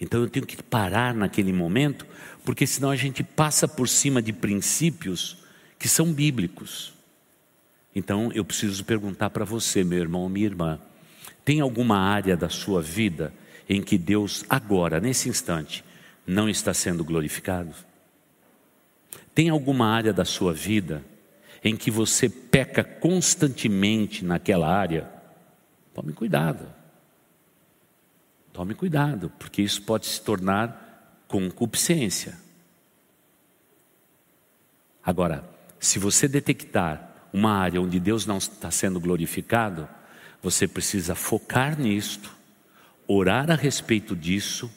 [0.00, 2.06] Então eu tenho que parar naquele momento,
[2.44, 5.38] porque senão a gente passa por cima de princípios
[5.78, 6.92] que são bíblicos.
[7.94, 10.80] Então eu preciso perguntar para você, meu irmão ou minha irmã:
[11.44, 13.32] tem alguma área da sua vida
[13.68, 15.84] em que Deus, agora, nesse instante,
[16.26, 17.74] não está sendo glorificado?
[19.34, 21.04] Tem alguma área da sua vida
[21.64, 25.10] em que você peca constantemente naquela área?
[25.94, 26.66] Tome cuidado.
[28.52, 32.38] Tome cuidado, porque isso pode se tornar concupiscência.
[35.02, 35.48] Agora,
[35.80, 39.88] se você detectar uma área onde Deus não está sendo glorificado,
[40.40, 42.30] você precisa focar nisto,
[43.08, 44.70] orar a respeito disso,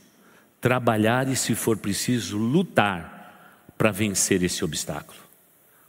[0.60, 5.20] trabalhar e, se for preciso, lutar para vencer esse obstáculo,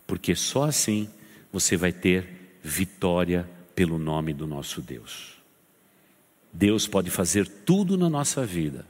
[0.09, 1.09] porque só assim
[1.53, 5.35] você vai ter vitória pelo nome do nosso Deus.
[6.51, 8.87] Deus pode fazer tudo na nossa vida,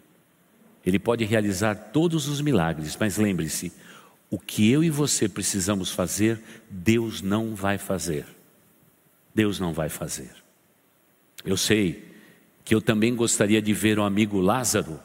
[0.86, 3.72] Ele pode realizar todos os milagres, mas lembre-se,
[4.30, 8.24] o que eu e você precisamos fazer, Deus não vai fazer.
[9.34, 10.30] Deus não vai fazer.
[11.44, 12.12] Eu sei
[12.64, 15.00] que eu também gostaria de ver o amigo Lázaro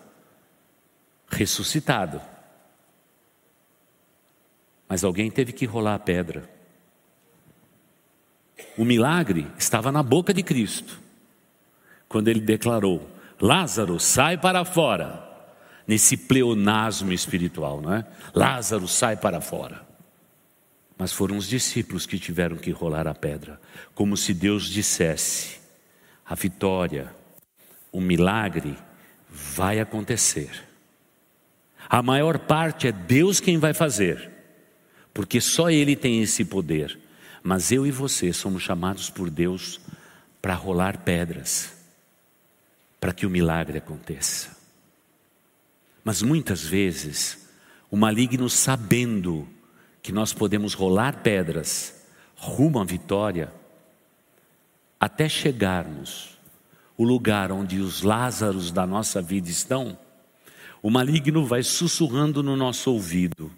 [1.27, 2.21] ressuscitado.
[4.93, 6.47] Mas alguém teve que rolar a pedra.
[8.77, 10.99] O milagre estava na boca de Cristo,
[12.07, 13.09] quando ele declarou:
[13.41, 15.27] Lázaro, sai para fora
[15.87, 18.05] nesse pleonasmo espiritual, não é?
[18.35, 19.81] Lázaro sai para fora.
[20.95, 23.59] Mas foram os discípulos que tiveram que rolar a pedra,
[23.95, 25.59] como se Deus dissesse:
[26.23, 27.15] a vitória,
[27.91, 28.77] o milagre
[29.27, 30.51] vai acontecer.
[31.89, 34.32] A maior parte é Deus quem vai fazer,
[35.13, 36.99] porque só Ele tem esse poder.
[37.43, 39.79] Mas eu e você somos chamados por Deus
[40.41, 41.73] para rolar pedras,
[42.99, 44.55] para que o milagre aconteça.
[46.03, 47.47] Mas muitas vezes,
[47.91, 49.47] o maligno, sabendo
[50.01, 52.01] que nós podemos rolar pedras
[52.35, 53.53] rumo à vitória,
[54.99, 56.37] até chegarmos
[56.97, 59.97] o lugar onde os Lázaros da nossa vida estão,
[60.81, 63.51] o maligno vai sussurrando no nosso ouvido: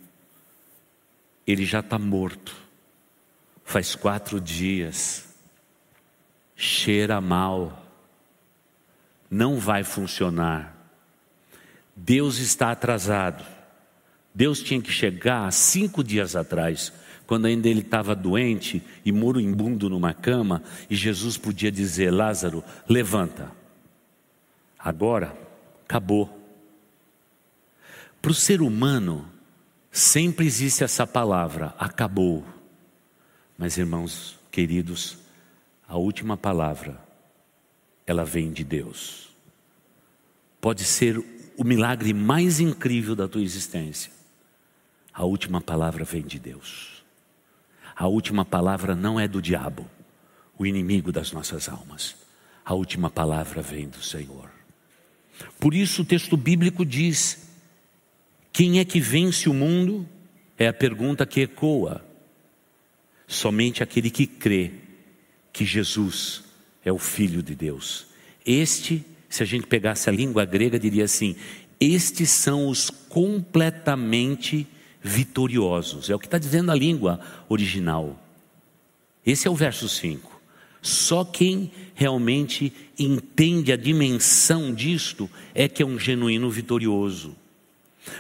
[1.46, 2.56] ele já está morto,
[3.64, 5.28] faz quatro dias,
[6.56, 7.86] cheira mal,
[9.30, 10.76] não vai funcionar.
[11.96, 13.46] Deus está atrasado.
[14.34, 16.92] Deus tinha que chegar cinco dias atrás,
[17.26, 23.52] quando ainda ele estava doente e moribundo numa cama, e Jesus podia dizer: Lázaro, levanta.
[24.78, 25.36] Agora,
[25.86, 26.42] acabou.
[28.22, 29.26] Para o ser humano,
[29.96, 32.46] sempre existe essa palavra: acabou.
[33.58, 35.18] Mas, irmãos queridos,
[35.88, 37.02] a última palavra,
[38.06, 39.30] ela vem de Deus.
[40.60, 41.18] Pode ser
[41.58, 44.12] o milagre mais incrível da tua existência.
[45.14, 47.04] A última palavra vem de Deus.
[47.96, 49.90] A última palavra não é do diabo,
[50.58, 52.16] o inimigo das nossas almas.
[52.66, 54.50] A última palavra vem do Senhor.
[55.60, 57.45] Por isso o texto bíblico diz:
[58.56, 60.08] quem é que vence o mundo?
[60.58, 62.02] É a pergunta que ecoa.
[63.28, 64.72] Somente aquele que crê
[65.52, 66.42] que Jesus
[66.86, 68.08] é o Filho de Deus.
[68.46, 71.36] Este, se a gente pegasse a língua grega, diria assim:
[71.82, 74.66] estes são os completamente
[75.02, 76.10] vitoriosos.
[76.10, 78.18] É o que está dizendo a língua original.
[79.26, 80.32] Esse é o verso 5.
[80.82, 87.36] Só quem realmente entende a dimensão disto é que é um genuíno vitorioso.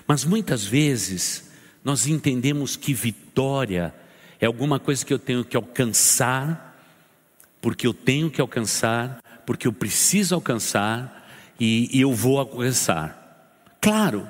[0.07, 1.49] Mas muitas vezes
[1.83, 3.93] nós entendemos que vitória
[4.39, 6.77] é alguma coisa que eu tenho que alcançar,
[7.61, 11.27] porque eu tenho que alcançar, porque eu preciso alcançar
[11.59, 13.65] e, e eu vou alcançar.
[13.79, 14.27] Claro,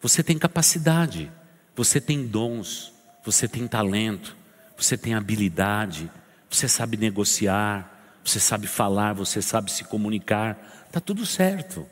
[0.00, 1.30] você tem capacidade,
[1.74, 2.92] você tem dons,
[3.24, 4.36] você tem talento,
[4.76, 6.10] você tem habilidade,
[6.50, 11.86] você sabe negociar, você sabe falar, você sabe se comunicar, está tudo certo.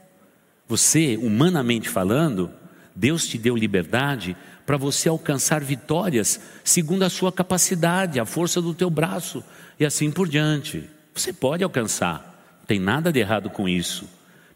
[0.69, 2.53] Você, humanamente falando,
[2.94, 8.74] Deus te deu liberdade para você alcançar vitórias segundo a sua capacidade, a força do
[8.74, 9.42] teu braço
[9.79, 10.88] e assim por diante.
[11.14, 14.09] Você pode alcançar, não tem nada de errado com isso.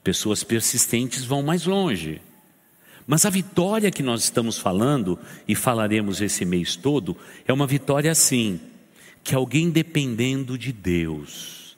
[0.02, 2.20] Pessoas persistentes vão mais longe.
[3.06, 7.16] Mas a vitória que nós estamos falando, e falaremos esse mês todo,
[7.46, 8.60] é uma vitória assim:
[9.22, 11.76] que alguém dependendo de Deus,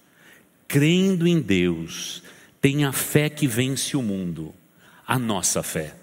[0.68, 2.22] crendo em Deus,
[2.60, 4.54] tem a fé que vence o mundo,
[5.06, 5.95] a nossa fé.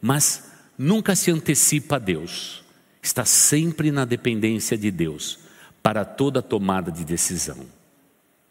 [0.00, 0.44] Mas
[0.76, 2.64] nunca se antecipa a Deus,
[3.02, 5.38] está sempre na dependência de Deus
[5.82, 7.66] para toda tomada de decisão.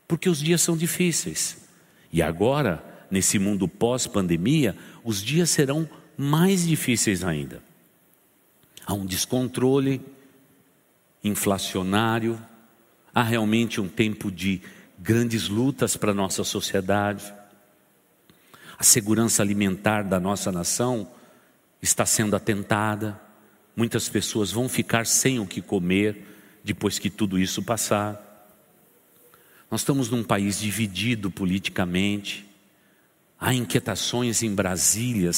[0.08, 1.58] Porque os dias são difíceis.
[2.12, 7.62] E agora, nesse mundo pós-pandemia, os dias serão mais difíceis ainda.
[8.86, 10.02] Há um descontrole
[11.24, 12.40] inflacionário,
[13.14, 14.62] há realmente um tempo de
[14.98, 17.34] grandes lutas para a nossa sociedade.
[18.78, 21.10] A segurança alimentar da nossa nação
[21.82, 23.20] está sendo atentada.
[23.76, 26.24] Muitas pessoas vão ficar sem o que comer
[26.64, 28.22] depois que tudo isso passar.
[29.70, 32.46] Nós estamos num país dividido politicamente.
[33.40, 35.32] Há inquietações em Brasília,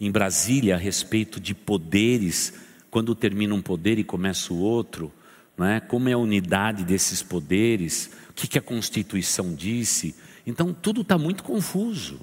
[0.00, 2.54] em Brasília a respeito de poderes,
[2.90, 5.12] quando termina um poder e começa o outro,
[5.56, 5.80] não é?
[5.80, 8.10] Como é a unidade desses poderes?
[8.28, 10.14] O que, que a Constituição disse?
[10.46, 12.20] Então tudo está muito confuso.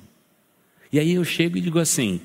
[0.91, 2.21] E aí eu chego e digo assim: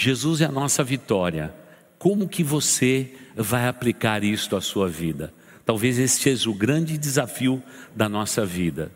[0.00, 1.52] Jesus é a nossa vitória.
[1.98, 5.34] Como que você vai aplicar isto à sua vida?
[5.66, 7.60] Talvez esse seja o grande desafio
[7.96, 8.92] da nossa vida.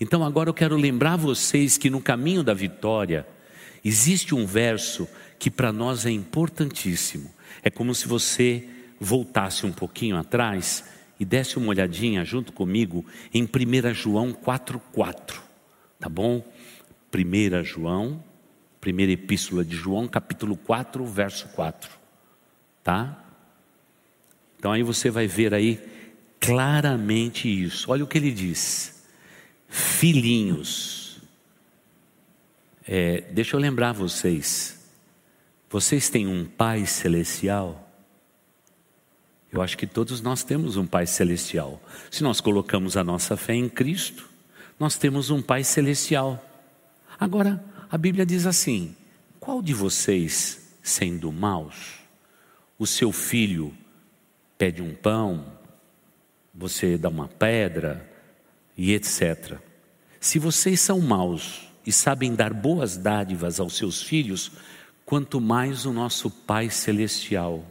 [0.00, 3.26] Então agora eu quero lembrar vocês que no caminho da vitória
[3.84, 5.08] existe um verso
[5.40, 7.28] que para nós é importantíssimo.
[7.60, 8.64] É como se você
[9.00, 10.84] voltasse um pouquinho atrás
[11.18, 15.40] e desse uma olhadinha junto comigo em 1 João 4,4.
[15.98, 16.44] Tá bom?
[17.12, 18.22] 1 João,
[18.80, 21.90] primeira epístola de João, capítulo 4, verso 4.
[22.82, 23.24] Tá?
[24.58, 25.80] Então aí você vai ver aí
[26.40, 27.90] claramente isso.
[27.90, 29.04] Olha o que ele diz:
[29.68, 31.20] filhinhos.
[32.86, 34.90] É, deixa eu lembrar vocês,
[35.68, 37.84] vocês têm um Pai Celestial?
[39.52, 41.82] Eu acho que todos nós temos um Pai Celestial.
[42.10, 44.28] Se nós colocamos a nossa fé em Cristo,
[44.78, 46.42] nós temos um Pai Celestial.
[47.18, 48.94] Agora, a Bíblia diz assim:
[49.40, 52.00] qual de vocês, sendo maus,
[52.78, 53.74] o seu filho
[54.56, 55.46] pede um pão,
[56.54, 58.08] você dá uma pedra
[58.76, 59.58] e etc.
[60.20, 64.52] Se vocês são maus e sabem dar boas dádivas aos seus filhos,
[65.06, 67.64] quanto mais o nosso Pai Celestial.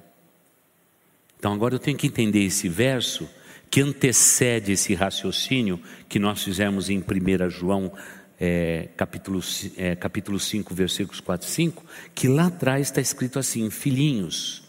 [1.37, 3.29] Então agora eu tenho que entender esse verso
[3.69, 7.91] que antecede esse raciocínio que nós fizemos em 1 João
[8.39, 9.41] é, capítulo,
[9.75, 14.63] é, capítulo 5, versículos 4 e 5, que lá atrás está escrito assim: Filhinhos,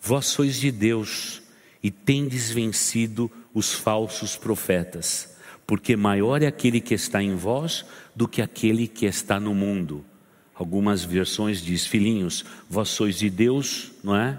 [0.00, 1.42] vós sois de Deus
[1.82, 8.28] e tendes vencido os falsos profetas, porque maior é aquele que está em vós do
[8.28, 10.04] que aquele que está no mundo.
[10.54, 14.38] Algumas versões diz, filhinhos, vós sois de Deus, não é?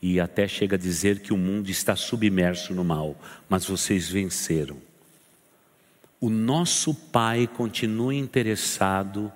[0.00, 4.76] E até chega a dizer que o mundo está submerso no mal, mas vocês venceram.
[6.20, 9.32] O nosso Pai continua interessado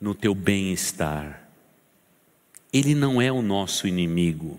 [0.00, 1.46] no teu bem-estar.
[2.72, 4.58] Ele não é o nosso inimigo,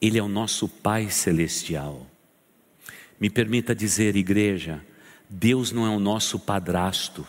[0.00, 2.06] ele é o nosso Pai celestial.
[3.20, 4.82] Me permita dizer, igreja,
[5.28, 7.26] Deus não é o nosso padrasto,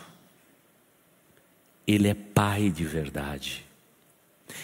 [1.86, 3.66] Ele é Pai de verdade.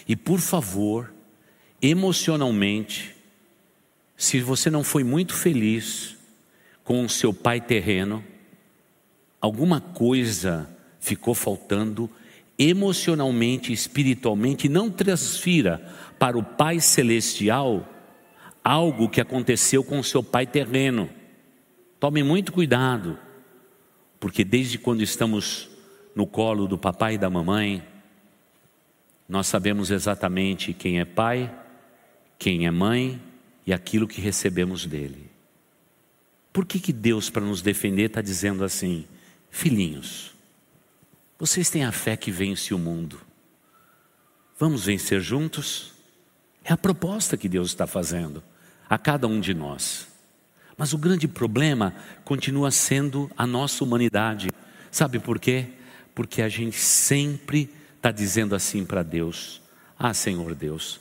[0.08, 1.12] E por favor,
[1.82, 3.14] emocionalmente,
[4.16, 6.16] se você não foi muito feliz
[6.82, 8.24] com o seu pai terreno,
[9.46, 10.68] alguma coisa
[11.00, 12.10] ficou faltando
[12.58, 15.78] emocionalmente, espiritualmente, não transfira
[16.18, 17.88] para o Pai celestial
[18.64, 21.08] algo que aconteceu com o seu pai terreno.
[22.00, 23.16] Tomem muito cuidado,
[24.18, 25.70] porque desde quando estamos
[26.16, 27.86] no colo do papai e da mamãe,
[29.28, 31.54] nós sabemos exatamente quem é pai,
[32.38, 33.22] quem é mãe
[33.64, 35.30] e aquilo que recebemos dele.
[36.52, 39.06] Por que, que Deus, para nos defender, está dizendo assim:
[39.56, 40.34] filhinhos,
[41.38, 43.18] vocês têm a fé que vence o mundo,
[44.58, 45.94] vamos vencer juntos?
[46.62, 48.42] É a proposta que Deus está fazendo
[48.86, 50.08] a cada um de nós.
[50.76, 54.50] Mas o grande problema continua sendo a nossa humanidade.
[54.90, 55.68] Sabe por quê?
[56.14, 59.62] Porque a gente sempre está dizendo assim para Deus:
[59.98, 61.00] Ah, Senhor Deus,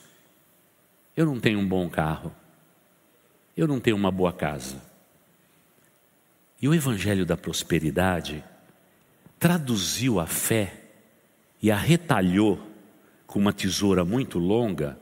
[1.17, 2.33] eu não tenho um bom carro,
[3.57, 4.81] eu não tenho uma boa casa.
[6.65, 8.43] E o Evangelho da Prosperidade
[9.37, 10.73] traduziu a fé
[11.61, 12.59] e a retalhou
[13.27, 14.97] com uma tesoura muito longa,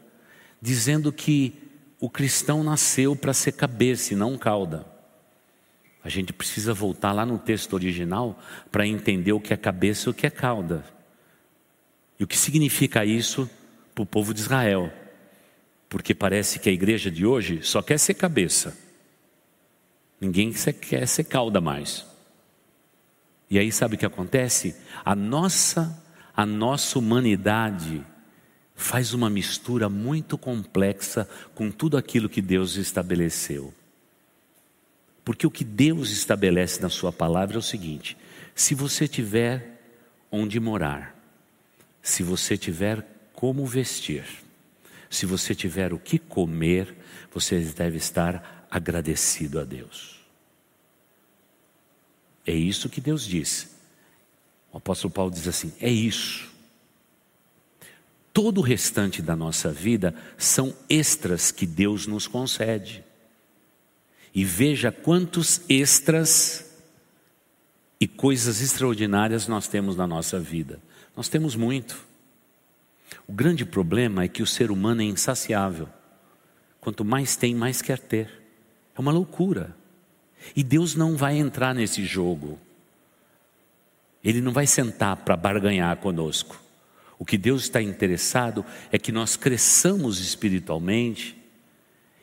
[0.62, 1.54] dizendo que
[2.02, 4.86] o cristão nasceu para ser cabeça e não cauda.
[6.04, 8.38] A gente precisa voltar lá no texto original
[8.70, 10.84] para entender o que é cabeça e o que é cauda.
[12.20, 13.50] E o que significa isso
[13.96, 14.92] para o povo de Israel.
[15.88, 18.78] Porque parece que a igreja de hoje só quer ser cabeça.
[20.24, 22.06] Ninguém quer ser cauda mais.
[23.50, 24.74] E aí sabe o que acontece?
[25.04, 26.02] A nossa,
[26.34, 28.02] a nossa humanidade
[28.74, 33.74] faz uma mistura muito complexa com tudo aquilo que Deus estabeleceu.
[35.26, 38.16] Porque o que Deus estabelece na Sua palavra é o seguinte:
[38.56, 39.82] se você tiver
[40.32, 41.20] onde morar,
[42.02, 44.24] se você tiver como vestir,
[45.10, 46.96] se você tiver o que comer,
[47.30, 50.20] você deve estar agradecido a Deus.
[52.44, 53.70] É isso que Deus diz.
[54.72, 56.52] O apóstolo Paulo diz assim: é isso.
[58.34, 63.04] Todo o restante da nossa vida são extras que Deus nos concede.
[64.34, 66.74] E veja quantos extras
[68.00, 70.82] e coisas extraordinárias nós temos na nossa vida.
[71.16, 72.04] Nós temos muito.
[73.28, 75.88] O grande problema é que o ser humano é insaciável.
[76.82, 78.43] Quanto mais tem, mais quer ter.
[78.96, 79.76] É uma loucura.
[80.56, 82.60] E Deus não vai entrar nesse jogo.
[84.24, 86.62] Ele não vai sentar para barganhar conosco.
[87.18, 91.38] O que Deus está interessado é que nós cresçamos espiritualmente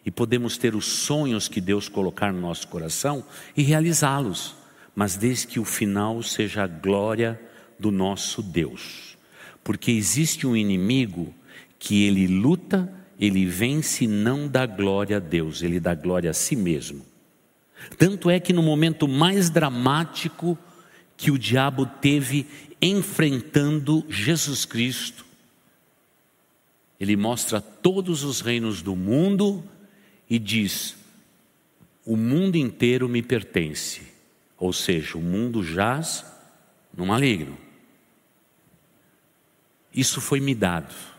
[0.04, 3.24] e podemos ter os sonhos que Deus colocar no nosso coração
[3.56, 4.54] e realizá-los,
[4.94, 7.40] mas desde que o final seja a glória
[7.78, 9.16] do nosso Deus.
[9.62, 11.34] Porque existe um inimigo
[11.78, 16.56] que ele luta, ele vence não dá glória a Deus, ele dá glória a si
[16.56, 17.04] mesmo.
[17.98, 20.58] Tanto é que no momento mais dramático
[21.18, 22.46] que o diabo teve
[22.80, 25.26] enfrentando Jesus Cristo,
[26.98, 29.62] ele mostra todos os reinos do mundo
[30.28, 30.96] e diz:
[32.06, 34.00] O mundo inteiro me pertence.
[34.56, 36.24] Ou seja, o mundo jaz
[36.94, 37.56] no maligno.
[39.94, 41.09] Isso foi me dado.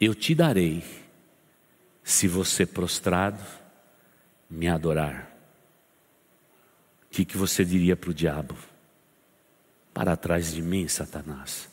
[0.00, 0.84] Eu te darei,
[2.04, 3.42] se você prostrado
[4.48, 5.36] me adorar.
[7.04, 8.56] O que, que você diria para o diabo?
[9.92, 11.68] Para trás de mim, Satanás.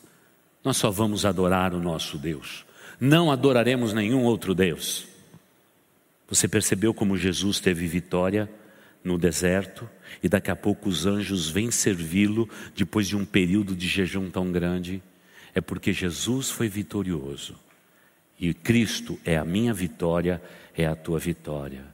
[0.64, 2.66] Nós só vamos adorar o nosso Deus.
[2.98, 5.06] Não adoraremos nenhum outro Deus.
[6.28, 8.50] Você percebeu como Jesus teve vitória
[9.04, 9.88] no deserto
[10.20, 14.50] e daqui a pouco os anjos vêm servi-lo depois de um período de jejum tão
[14.50, 15.00] grande?
[15.54, 17.65] É porque Jesus foi vitorioso.
[18.38, 20.42] E Cristo é a minha vitória,
[20.76, 21.84] é a tua vitória.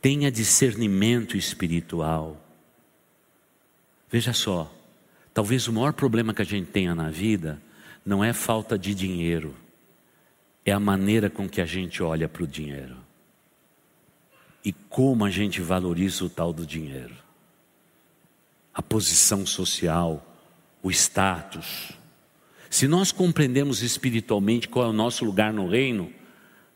[0.00, 2.40] Tenha discernimento espiritual.
[4.10, 4.72] Veja só,
[5.32, 7.60] talvez o maior problema que a gente tenha na vida
[8.04, 9.54] não é falta de dinheiro,
[10.64, 12.96] é a maneira com que a gente olha para o dinheiro.
[14.64, 17.16] E como a gente valoriza o tal do dinheiro.
[18.72, 20.24] A posição social,
[20.82, 21.90] o status.
[22.72, 26.10] Se nós compreendemos espiritualmente qual é o nosso lugar no reino,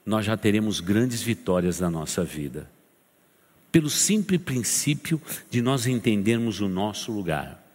[0.05, 2.71] nós já teremos grandes vitórias na nossa vida.
[3.73, 5.19] Pelo simples princípio
[5.51, 7.67] de nós entendermos o nosso lugar.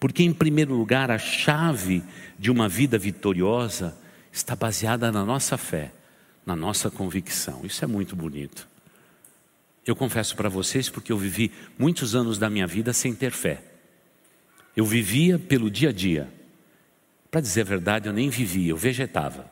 [0.00, 2.02] Porque, em primeiro lugar, a chave
[2.38, 3.94] de uma vida vitoriosa
[4.32, 5.92] está baseada na nossa fé,
[6.46, 7.60] na nossa convicção.
[7.62, 8.66] Isso é muito bonito.
[9.84, 13.62] Eu confesso para vocês porque eu vivi muitos anos da minha vida sem ter fé.
[14.74, 16.35] Eu vivia pelo dia a dia.
[17.36, 19.44] Para dizer a verdade, eu nem vivia, eu vegetava.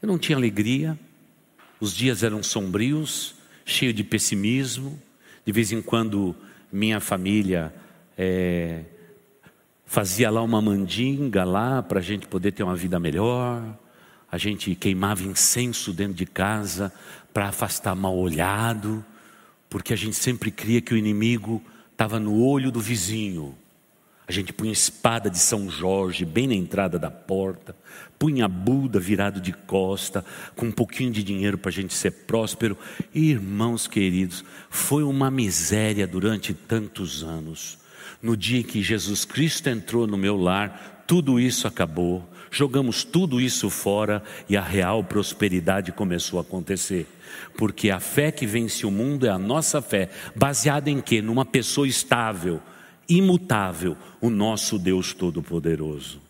[0.00, 0.98] Eu não tinha alegria,
[1.78, 4.98] os dias eram sombrios, cheio de pessimismo.
[5.44, 6.34] De vez em quando,
[6.72, 7.74] minha família
[8.16, 8.84] é,
[9.84, 13.62] fazia lá uma mandinga lá para a gente poder ter uma vida melhor.
[14.32, 16.90] A gente queimava incenso dentro de casa
[17.34, 19.04] para afastar mal olhado,
[19.68, 23.54] porque a gente sempre cria que o inimigo estava no olho do vizinho.
[24.28, 27.74] A gente punha espada de São Jorge bem na entrada da porta,
[28.18, 30.22] punha a Buda virado de costa,
[30.54, 32.76] com um pouquinho de dinheiro para a gente ser próspero.
[33.14, 37.78] Irmãos queridos, foi uma miséria durante tantos anos.
[38.22, 43.40] No dia em que Jesus Cristo entrou no meu lar, tudo isso acabou, jogamos tudo
[43.40, 47.06] isso fora e a real prosperidade começou a acontecer.
[47.56, 51.22] Porque a fé que vence o mundo é a nossa fé, baseada em quê?
[51.22, 52.60] Numa pessoa estável,
[53.08, 56.20] imutável, o nosso Deus Todo-Poderoso.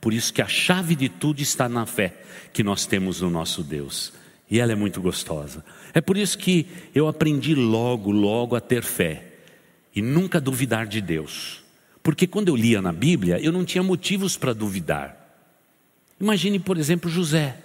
[0.00, 3.62] Por isso que a chave de tudo está na fé que nós temos no nosso
[3.62, 4.12] Deus.
[4.50, 5.64] E ela é muito gostosa.
[5.94, 9.32] É por isso que eu aprendi logo, logo a ter fé
[9.94, 11.62] e nunca duvidar de Deus.
[12.02, 15.16] Porque quando eu lia na Bíblia, eu não tinha motivos para duvidar.
[16.20, 17.56] Imagine, por exemplo, José,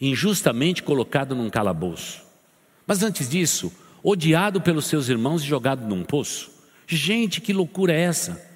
[0.00, 2.22] injustamente colocado num calabouço.
[2.86, 6.51] Mas antes disso, odiado pelos seus irmãos e jogado num poço.
[6.96, 8.52] Gente, que loucura é essa?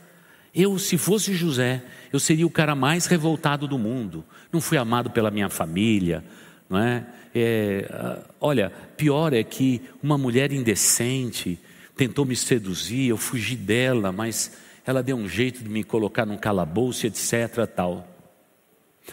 [0.55, 1.83] Eu, se fosse José,
[2.13, 4.25] eu seria o cara mais revoltado do mundo.
[4.53, 6.25] Não fui amado pela minha família,
[6.69, 7.07] não é?
[7.35, 11.59] é olha, pior é que uma mulher indecente
[11.95, 14.53] tentou me seduzir, eu fugi dela, mas
[14.87, 17.67] ela deu um jeito de me colocar num calabouço, etc.
[17.67, 18.09] Tal.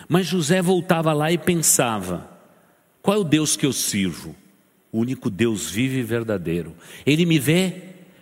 [0.07, 2.29] Mas José voltava lá e pensava:
[3.01, 4.35] qual é o Deus que eu sirvo?
[4.91, 6.75] O único Deus vivo e verdadeiro.
[7.05, 7.81] Ele me vê?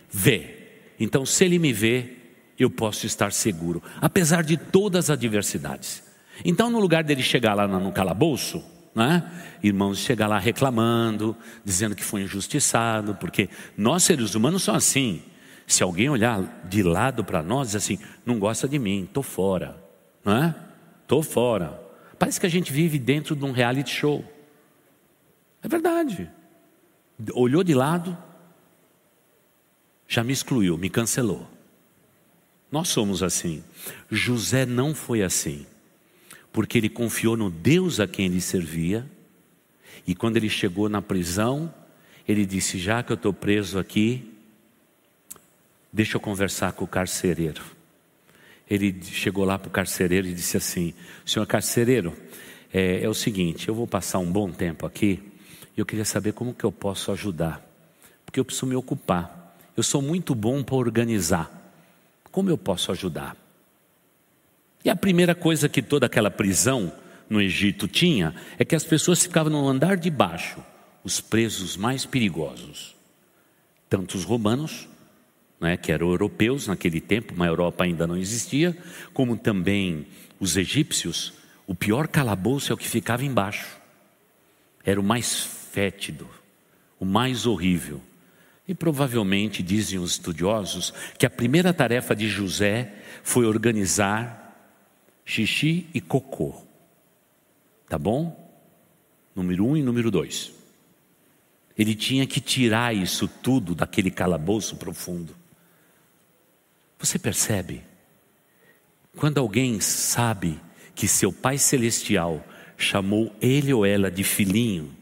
[0.09, 0.60] Vê.
[1.03, 2.13] Então, se ele me vê,
[2.59, 6.03] eu posso estar seguro, apesar de todas as adversidades.
[6.45, 9.23] Então, no lugar dele chegar lá no calabouço, né?
[9.63, 11.35] irmãos, chegar lá reclamando,
[11.65, 15.23] dizendo que foi injustiçado, porque nós seres humanos somos assim.
[15.65, 19.75] Se alguém olhar de lado para nós, diz assim, não gosta de mim, estou fora,
[20.23, 20.55] não é?
[21.01, 21.81] Estou fora.
[22.19, 24.23] Parece que a gente vive dentro de um reality show.
[25.63, 26.29] É verdade.
[27.33, 28.15] Olhou de lado,
[30.11, 31.47] já me excluiu, me cancelou.
[32.69, 33.63] Nós somos assim.
[34.09, 35.65] José não foi assim,
[36.51, 39.09] porque ele confiou no Deus a quem ele servia,
[40.05, 41.73] e quando ele chegou na prisão,
[42.27, 44.29] ele disse: Já que eu estou preso aqui,
[45.93, 47.63] deixa eu conversar com o carcereiro.
[48.69, 50.93] Ele chegou lá para o carcereiro e disse assim:
[51.25, 52.13] Senhor carcereiro,
[52.73, 55.23] é, é o seguinte, eu vou passar um bom tempo aqui,
[55.77, 57.65] e eu queria saber como que eu posso ajudar,
[58.25, 59.40] porque eu preciso me ocupar.
[59.75, 61.49] Eu sou muito bom para organizar.
[62.31, 63.35] Como eu posso ajudar?
[64.83, 66.91] E a primeira coisa que toda aquela prisão
[67.29, 70.57] no Egito tinha é que as pessoas ficavam no andar de baixo,
[71.03, 72.95] os presos mais perigosos.
[73.89, 74.87] Tanto os romanos,
[75.59, 78.75] né, que eram europeus naquele tempo, uma Europa ainda não existia,
[79.13, 80.07] como também
[80.39, 81.33] os egípcios,
[81.67, 83.77] o pior calabouço é o que ficava embaixo.
[84.83, 86.27] Era o mais fétido,
[86.99, 88.01] o mais horrível.
[88.71, 94.73] E provavelmente dizem os estudiosos que a primeira tarefa de José foi organizar
[95.25, 96.55] xixi e cocô.
[97.89, 98.49] Tá bom?
[99.35, 100.53] Número um e número dois.
[101.77, 105.35] Ele tinha que tirar isso tudo daquele calabouço profundo.
[106.97, 107.83] Você percebe?
[109.17, 110.57] Quando alguém sabe
[110.95, 112.41] que seu Pai Celestial
[112.77, 114.95] chamou ele ou ela de filhinho,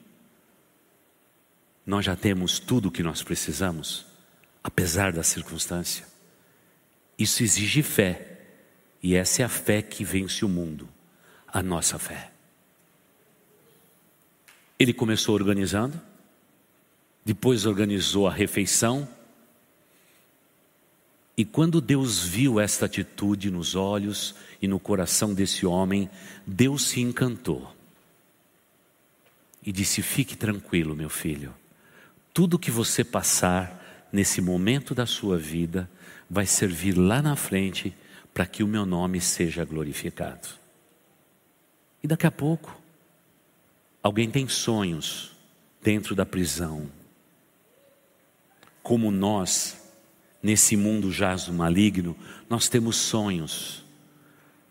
[1.90, 4.06] nós já temos tudo o que nós precisamos,
[4.64, 6.06] apesar da circunstância.
[7.18, 8.42] Isso exige fé,
[9.02, 10.88] e essa é a fé que vence o mundo,
[11.48, 12.32] a nossa fé.
[14.78, 16.00] Ele começou organizando,
[17.26, 19.10] depois organizou a refeição,
[21.36, 26.08] e quando Deus viu esta atitude nos olhos e no coração desse homem,
[26.46, 27.74] Deus se encantou
[29.66, 31.52] e disse: Fique tranquilo, meu filho
[32.40, 35.92] tudo que você passar nesse momento da sua vida
[36.30, 37.94] vai servir lá na frente
[38.34, 40.48] para que o meu nome seja glorificado.
[42.02, 42.82] E daqui a pouco,
[44.02, 45.34] alguém tem sonhos
[45.84, 46.90] dentro da prisão.
[48.82, 49.78] Como nós,
[50.42, 52.16] nesse mundo jaz maligno,
[52.50, 53.84] nós temos sonhos,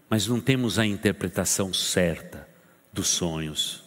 [0.08, 2.48] mas não temos a interpretação certa
[2.90, 3.84] dos sonhos.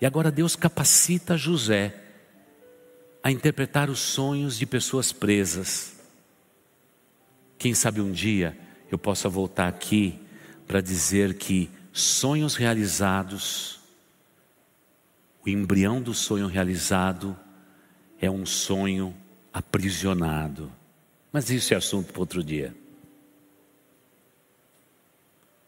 [0.00, 2.05] E agora Deus capacita José
[3.26, 5.96] a interpretar os sonhos de pessoas presas.
[7.58, 8.56] Quem sabe um dia
[8.88, 10.16] eu possa voltar aqui
[10.64, 13.80] para dizer que sonhos realizados,
[15.44, 17.36] o embrião do sonho realizado
[18.20, 19.12] é um sonho
[19.52, 20.72] aprisionado.
[21.32, 22.76] Mas isso é assunto para outro dia.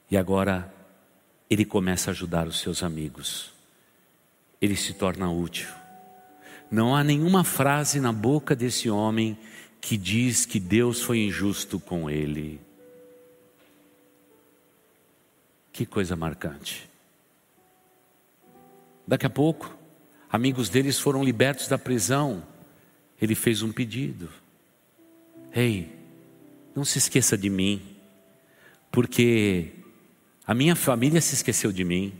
[0.08, 0.72] E agora
[1.50, 3.52] ele começa a ajudar os seus amigos.
[4.62, 5.77] Ele se torna útil.
[6.70, 9.38] Não há nenhuma frase na boca desse homem
[9.80, 12.60] que diz que Deus foi injusto com ele.
[15.72, 16.88] Que coisa marcante.
[19.06, 19.74] Daqui a pouco,
[20.30, 22.42] amigos deles foram libertos da prisão.
[23.20, 24.28] Ele fez um pedido:
[25.54, 25.90] Ei,
[26.74, 27.80] não se esqueça de mim,
[28.90, 29.72] porque
[30.46, 32.12] a minha família se esqueceu de mim.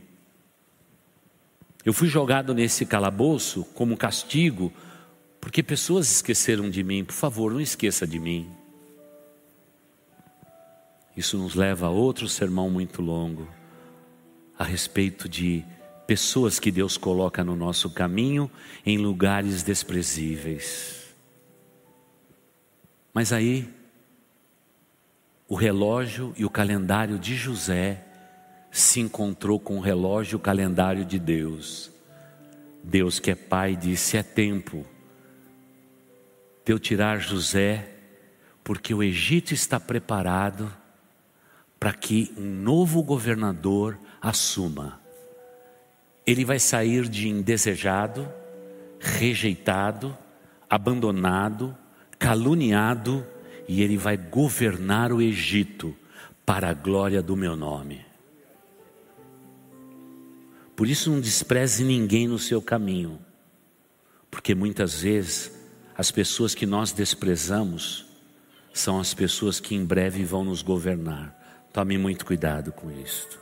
[1.85, 4.71] Eu fui jogado nesse calabouço como castigo,
[5.39, 7.05] porque pessoas esqueceram de mim.
[7.05, 8.51] Por favor, não esqueça de mim.
[11.15, 13.47] Isso nos leva a outro sermão muito longo
[14.57, 15.63] a respeito de
[16.05, 18.51] pessoas que Deus coloca no nosso caminho
[18.85, 21.13] em lugares desprezíveis.
[23.13, 23.69] Mas aí,
[25.47, 28.05] o relógio e o calendário de José
[28.71, 31.91] se encontrou com o relógio calendário de Deus.
[32.83, 34.85] Deus, que é Pai, disse: É tempo
[36.65, 37.89] de eu tirar José,
[38.63, 40.71] porque o Egito está preparado
[41.79, 44.99] para que um novo governador assuma.
[46.25, 48.27] Ele vai sair de indesejado,
[48.99, 50.15] rejeitado,
[50.69, 51.75] abandonado,
[52.19, 53.25] caluniado,
[53.67, 55.95] e ele vai governar o Egito
[56.45, 58.08] para a glória do meu nome.
[60.79, 63.19] Por isso, não despreze ninguém no seu caminho,
[64.31, 65.51] porque muitas vezes
[65.93, 68.05] as pessoas que nós desprezamos
[68.73, 71.67] são as pessoas que em breve vão nos governar.
[71.73, 73.37] Tome muito cuidado com isto.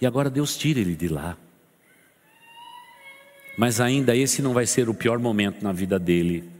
[0.00, 1.38] E agora Deus tira ele de lá.
[3.56, 6.50] Mas ainda esse não vai ser o pior momento na vida dele.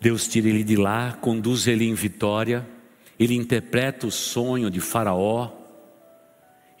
[0.00, 2.68] Deus tira ele de lá, conduz ele em vitória,
[3.16, 5.64] ele interpreta o sonho de Faraó.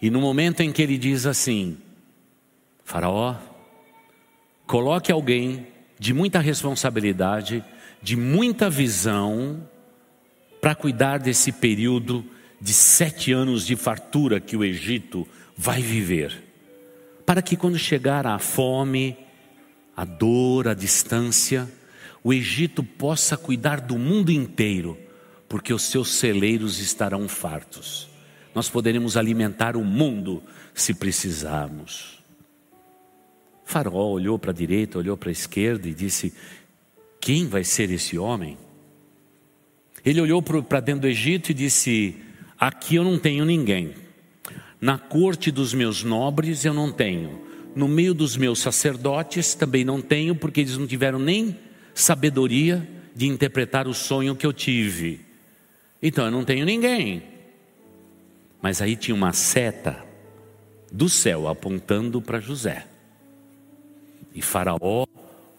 [0.00, 1.78] E no momento em que ele diz assim:
[2.84, 3.36] Faraó,
[4.66, 5.66] coloque alguém
[5.98, 7.64] de muita responsabilidade,
[8.02, 9.66] de muita visão,
[10.60, 12.24] para cuidar desse período
[12.60, 15.26] de sete anos de fartura que o Egito
[15.56, 16.42] vai viver,
[17.24, 19.16] para que quando chegar a fome,
[19.96, 21.70] a dor, a distância,
[22.22, 24.98] o Egito possa cuidar do mundo inteiro,
[25.48, 28.15] porque os seus celeiros estarão fartos.
[28.56, 30.42] Nós poderemos alimentar o mundo
[30.72, 32.22] se precisarmos.
[33.66, 36.32] Faraó olhou para a direita, olhou para a esquerda e disse:
[37.20, 38.56] Quem vai ser esse homem?
[40.02, 42.16] Ele olhou para dentro do Egito e disse:
[42.58, 43.92] Aqui eu não tenho ninguém.
[44.80, 47.42] Na corte dos meus nobres eu não tenho.
[47.74, 51.58] No meio dos meus sacerdotes também não tenho, porque eles não tiveram nem
[51.94, 55.20] sabedoria de interpretar o sonho que eu tive.
[56.02, 57.35] Então eu não tenho ninguém.
[58.60, 60.04] Mas aí tinha uma seta
[60.90, 62.86] do céu apontando para José.
[64.34, 65.06] E Faraó,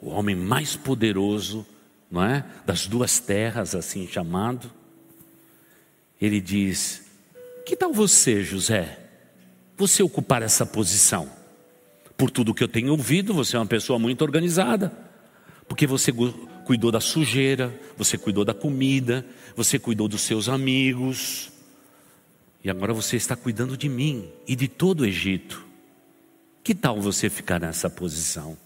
[0.01, 1.65] o homem mais poderoso,
[2.09, 2.45] não é?
[2.65, 4.71] Das duas terras, assim chamado.
[6.21, 7.03] Ele diz:
[7.65, 8.99] Que tal você, José?
[9.77, 11.29] Você ocupar essa posição?
[12.15, 14.91] Por tudo que eu tenho ouvido, você é uma pessoa muito organizada.
[15.67, 16.11] Porque você
[16.65, 19.25] cuidou da sujeira, você cuidou da comida,
[19.55, 21.51] você cuidou dos seus amigos.
[22.63, 25.65] E agora você está cuidando de mim e de todo o Egito.
[26.63, 28.57] Que tal você ficar nessa posição?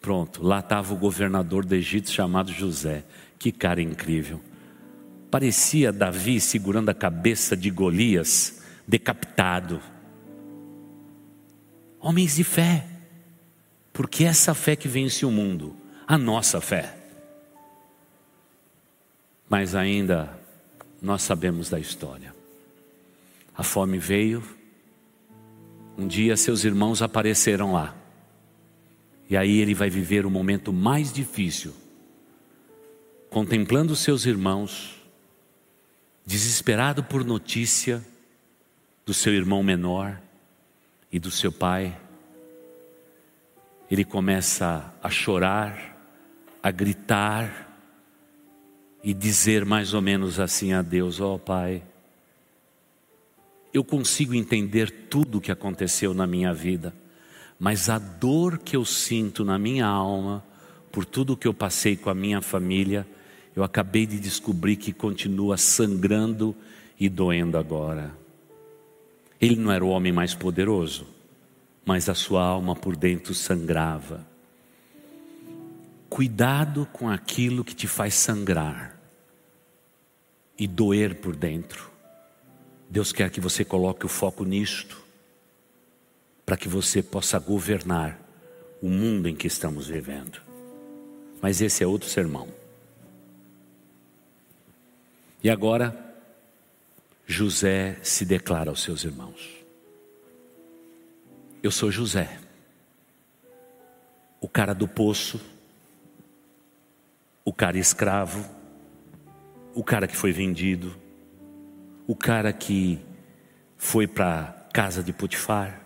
[0.00, 3.04] Pronto, lá estava o governador do Egito chamado José.
[3.38, 4.40] Que cara incrível.
[5.30, 9.80] Parecia Davi segurando a cabeça de Golias, decapitado.
[12.00, 12.86] Homens de fé,
[13.92, 16.96] porque essa fé que vence o mundo, a nossa fé.
[19.48, 20.39] Mas ainda
[21.00, 22.34] nós sabemos da história.
[23.56, 24.42] A fome veio,
[25.96, 27.94] um dia seus irmãos apareceram lá.
[29.28, 31.74] E aí ele vai viver o momento mais difícil,
[33.30, 34.96] contemplando seus irmãos,
[36.26, 38.04] desesperado por notícia
[39.06, 40.20] do seu irmão menor
[41.12, 41.96] e do seu pai.
[43.90, 45.96] Ele começa a chorar,
[46.62, 47.69] a gritar
[49.02, 51.82] e dizer mais ou menos assim a Deus: Ó oh, Pai,
[53.72, 56.94] eu consigo entender tudo o que aconteceu na minha vida
[57.60, 60.42] mas a dor que eu sinto na minha alma,
[60.90, 63.06] por tudo que eu passei com a minha família,
[63.54, 66.56] eu acabei de descobrir que continua sangrando
[66.98, 68.16] e doendo agora.
[69.38, 71.06] Ele não era o homem mais poderoso,
[71.84, 74.26] mas a sua alma por dentro sangrava.
[76.08, 78.89] Cuidado com aquilo que te faz sangrar
[80.60, 81.90] e doer por dentro.
[82.86, 85.02] Deus quer que você coloque o foco nisto
[86.44, 88.20] para que você possa governar
[88.82, 90.38] o mundo em que estamos vivendo.
[91.40, 92.46] Mas esse é outro sermão.
[95.42, 96.14] E agora,
[97.26, 99.48] José se declara aos seus irmãos:
[101.62, 102.38] Eu sou José,
[104.38, 105.40] o cara do poço,
[107.42, 108.59] o cara escravo,
[109.74, 110.94] o cara que foi vendido,
[112.06, 112.98] o cara que
[113.76, 115.80] foi para casa de Potifar,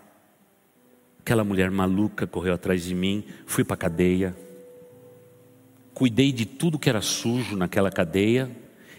[1.19, 4.35] aquela mulher maluca correu atrás de mim, fui para a cadeia,
[5.93, 8.49] cuidei de tudo que era sujo naquela cadeia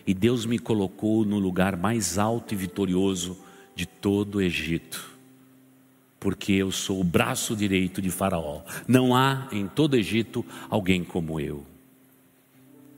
[0.06, 3.36] e Deus me colocou no lugar mais alto e vitorioso
[3.74, 5.14] de todo o Egito.
[6.18, 8.62] Porque eu sou o braço direito de Faraó.
[8.86, 11.64] Não há em todo o Egito alguém como eu.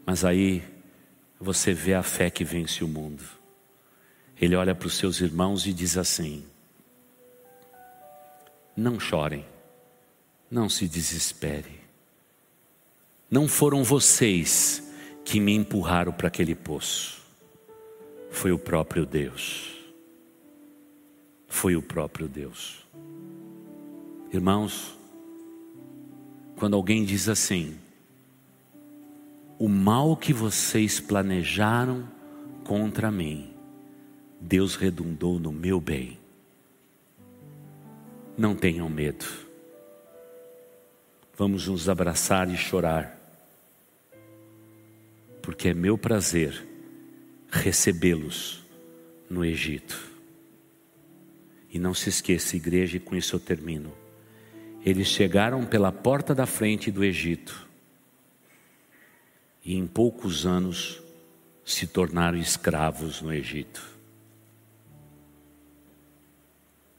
[0.07, 0.62] Mas aí
[1.41, 3.22] você vê a fé que vence o mundo.
[4.41, 6.45] Ele olha para os seus irmãos e diz assim:
[8.76, 9.45] Não chorem,
[10.51, 11.80] não se desespere.
[13.30, 14.82] Não foram vocês
[15.24, 17.18] que me empurraram para aquele poço.
[18.30, 19.76] Foi o próprio Deus.
[21.47, 22.86] Foi o próprio Deus.
[24.32, 24.97] Irmãos,
[26.57, 27.78] quando alguém diz assim,
[29.59, 32.09] o mal que vocês planejaram
[32.65, 33.53] contra mim,
[34.41, 36.19] Deus redundou no meu bem.
[38.37, 39.27] Não tenham medo.
[41.37, 43.19] Vamos nos abraçar e chorar
[45.49, 46.67] porque é meu prazer
[47.51, 48.63] recebê-los
[49.31, 49.99] no Egito.
[51.73, 53.91] E não se esqueça, igreja, e com isso eu termino.
[54.85, 57.68] Eles chegaram pela porta da frente do Egito
[59.65, 61.03] e em poucos anos
[61.65, 63.83] se tornaram escravos no Egito.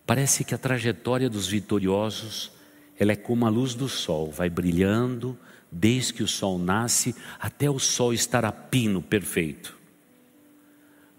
[0.06, 2.52] Parece que a trajetória dos vitoriosos
[3.00, 5.38] ela é como a luz do sol, vai brilhando,
[5.72, 9.78] desde que o sol nasce até o sol estar a pino perfeito.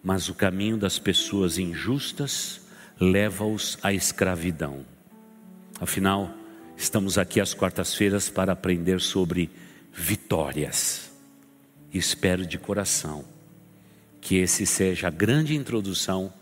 [0.03, 2.61] Mas o caminho das pessoas injustas
[3.01, 4.85] leva-os à escravidão.
[5.81, 6.35] Afinal,
[6.77, 9.51] estamos aqui às quartas-feiras para aprender sobre
[9.93, 11.10] vitórias.
[11.93, 13.25] Espero de coração
[14.21, 16.33] que esse seja a grande introdução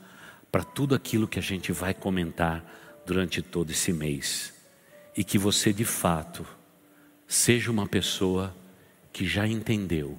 [0.51, 2.65] para tudo aquilo que a gente vai comentar
[3.07, 4.53] durante todo esse mês.
[5.17, 6.47] E que você de fato
[7.29, 8.57] Seja uma pessoa
[9.13, 10.19] que já entendeu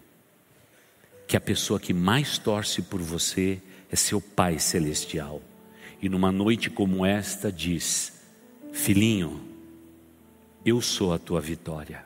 [1.27, 3.59] que a pessoa que mais torce por você
[3.91, 5.41] é seu Pai Celestial.
[5.99, 8.21] E numa noite como esta diz:
[8.71, 9.41] Filhinho,
[10.63, 12.05] eu sou a tua vitória.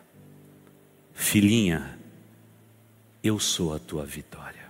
[1.14, 2.00] Filhinha,
[3.24, 4.64] eu sou a tua vitória.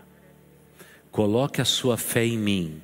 [1.11, 2.81] Coloque a sua fé em mim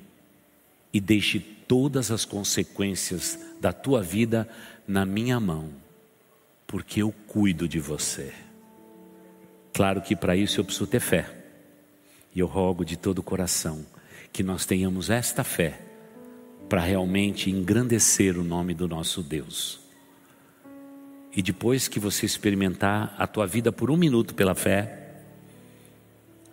[0.92, 4.48] e deixe todas as consequências da tua vida
[4.86, 5.70] na minha mão
[6.70, 8.32] porque eu cuido de você.
[9.72, 11.28] Claro que para isso eu preciso ter fé.
[12.32, 13.84] E eu rogo de todo o coração
[14.32, 15.80] que nós tenhamos esta fé
[16.68, 19.80] para realmente engrandecer o nome do nosso Deus.
[21.34, 24.99] E depois que você experimentar a tua vida por um minuto pela fé,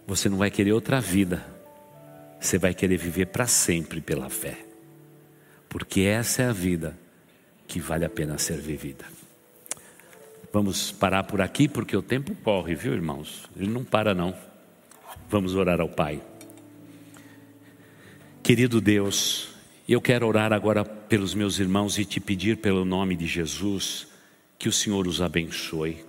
[0.08, 1.46] você não vai querer outra vida.
[2.40, 4.58] Você vai querer viver para sempre pela fé.
[5.68, 6.98] Porque essa é a vida
[7.68, 9.04] que vale a pena ser vivida.
[10.54, 13.50] Vamos parar por aqui porque o tempo corre, viu, irmãos?
[13.58, 14.34] Ele não para, não.
[15.30, 16.22] Vamos orar ao Pai.
[18.42, 19.50] Querido Deus,
[19.90, 24.08] eu quero orar agora pelos meus irmãos e te pedir, pelo nome de Jesus,
[24.58, 26.07] que o Senhor os abençoe.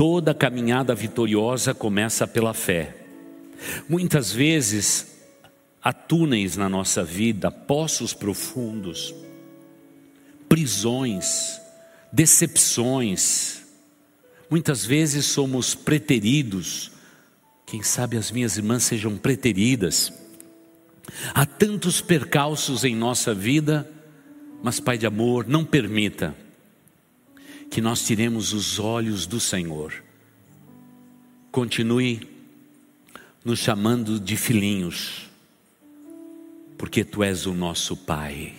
[0.00, 2.96] Toda caminhada vitoriosa começa pela fé.
[3.86, 5.14] Muitas vezes
[5.82, 9.14] há túneis na nossa vida, poços profundos,
[10.48, 11.60] prisões,
[12.10, 13.60] decepções.
[14.48, 16.92] Muitas vezes somos preteridos.
[17.66, 20.10] Quem sabe as minhas irmãs sejam preteridas.
[21.34, 23.86] Há tantos percalços em nossa vida,
[24.62, 26.34] mas Pai de amor, não permita
[27.70, 29.94] que nós tiremos os olhos do Senhor.
[31.52, 32.28] Continue
[33.44, 35.30] nos chamando de filhinhos,
[36.76, 38.54] porque Tu és o nosso Pai.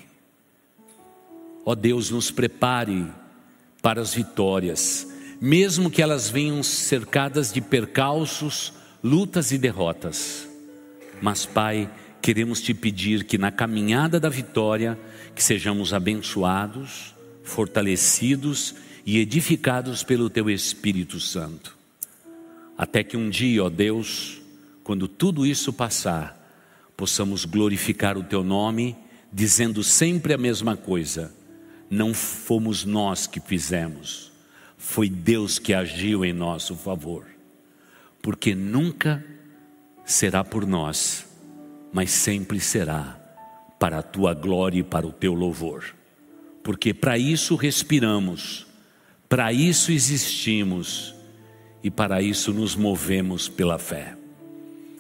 [1.66, 3.06] Ó Deus, nos prepare
[3.82, 5.08] para as vitórias,
[5.42, 10.48] mesmo que elas venham cercadas de percalços, lutas e derrotas.
[11.22, 11.92] Mas, Pai,
[12.22, 14.98] queremos te pedir que na caminhada da vitória,
[15.36, 18.74] que sejamos abençoados, fortalecidos
[19.06, 21.78] e edificados pelo teu Espírito Santo.
[22.78, 24.42] Até que um dia, ó Deus,
[24.84, 26.38] quando tudo isso passar,
[26.98, 28.96] possamos glorificar o teu nome,
[29.32, 31.34] dizendo sempre a mesma coisa:
[31.90, 34.32] não fomos nós que fizemos,
[34.78, 37.26] foi Deus que agiu em nosso favor,
[38.22, 39.24] porque nunca
[40.06, 41.26] será por nós,
[41.94, 43.20] mas sempre será
[43.80, 45.96] para a tua glória e para o teu louvor,
[46.64, 48.68] porque para isso respiramos,
[49.32, 51.16] para isso existimos
[51.82, 54.18] e para isso nos movemos pela fé.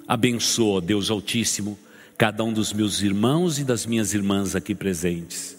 [0.07, 1.77] Abençoa, Deus Altíssimo,
[2.17, 5.57] cada um dos meus irmãos e das minhas irmãs aqui presentes,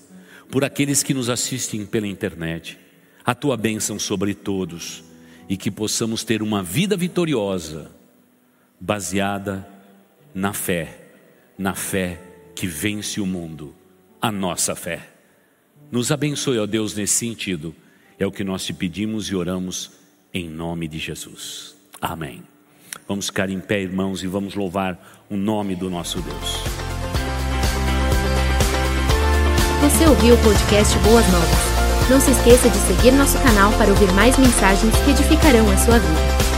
[0.50, 2.78] por aqueles que nos assistem pela internet.
[3.22, 5.04] A tua bênção sobre todos
[5.50, 7.90] e que possamos ter uma vida vitoriosa,
[8.80, 9.68] baseada
[10.34, 11.08] na fé,
[11.58, 12.22] na fé
[12.54, 13.74] que vence o mundo,
[14.18, 15.10] a nossa fé.
[15.90, 17.74] Nos abençoe, ó Deus, nesse sentido.
[18.18, 19.90] É o que nós te pedimos e oramos
[20.32, 21.74] em nome de Jesus.
[22.00, 22.42] Amém.
[23.08, 26.64] Vamos ficar em pé, irmãos, e vamos louvar o nome do nosso Deus.
[29.82, 32.08] Você ouviu o podcast Boas Novas?
[32.08, 35.98] Não se esqueça de seguir nosso canal para ouvir mais mensagens que edificarão a sua
[35.98, 36.51] vida.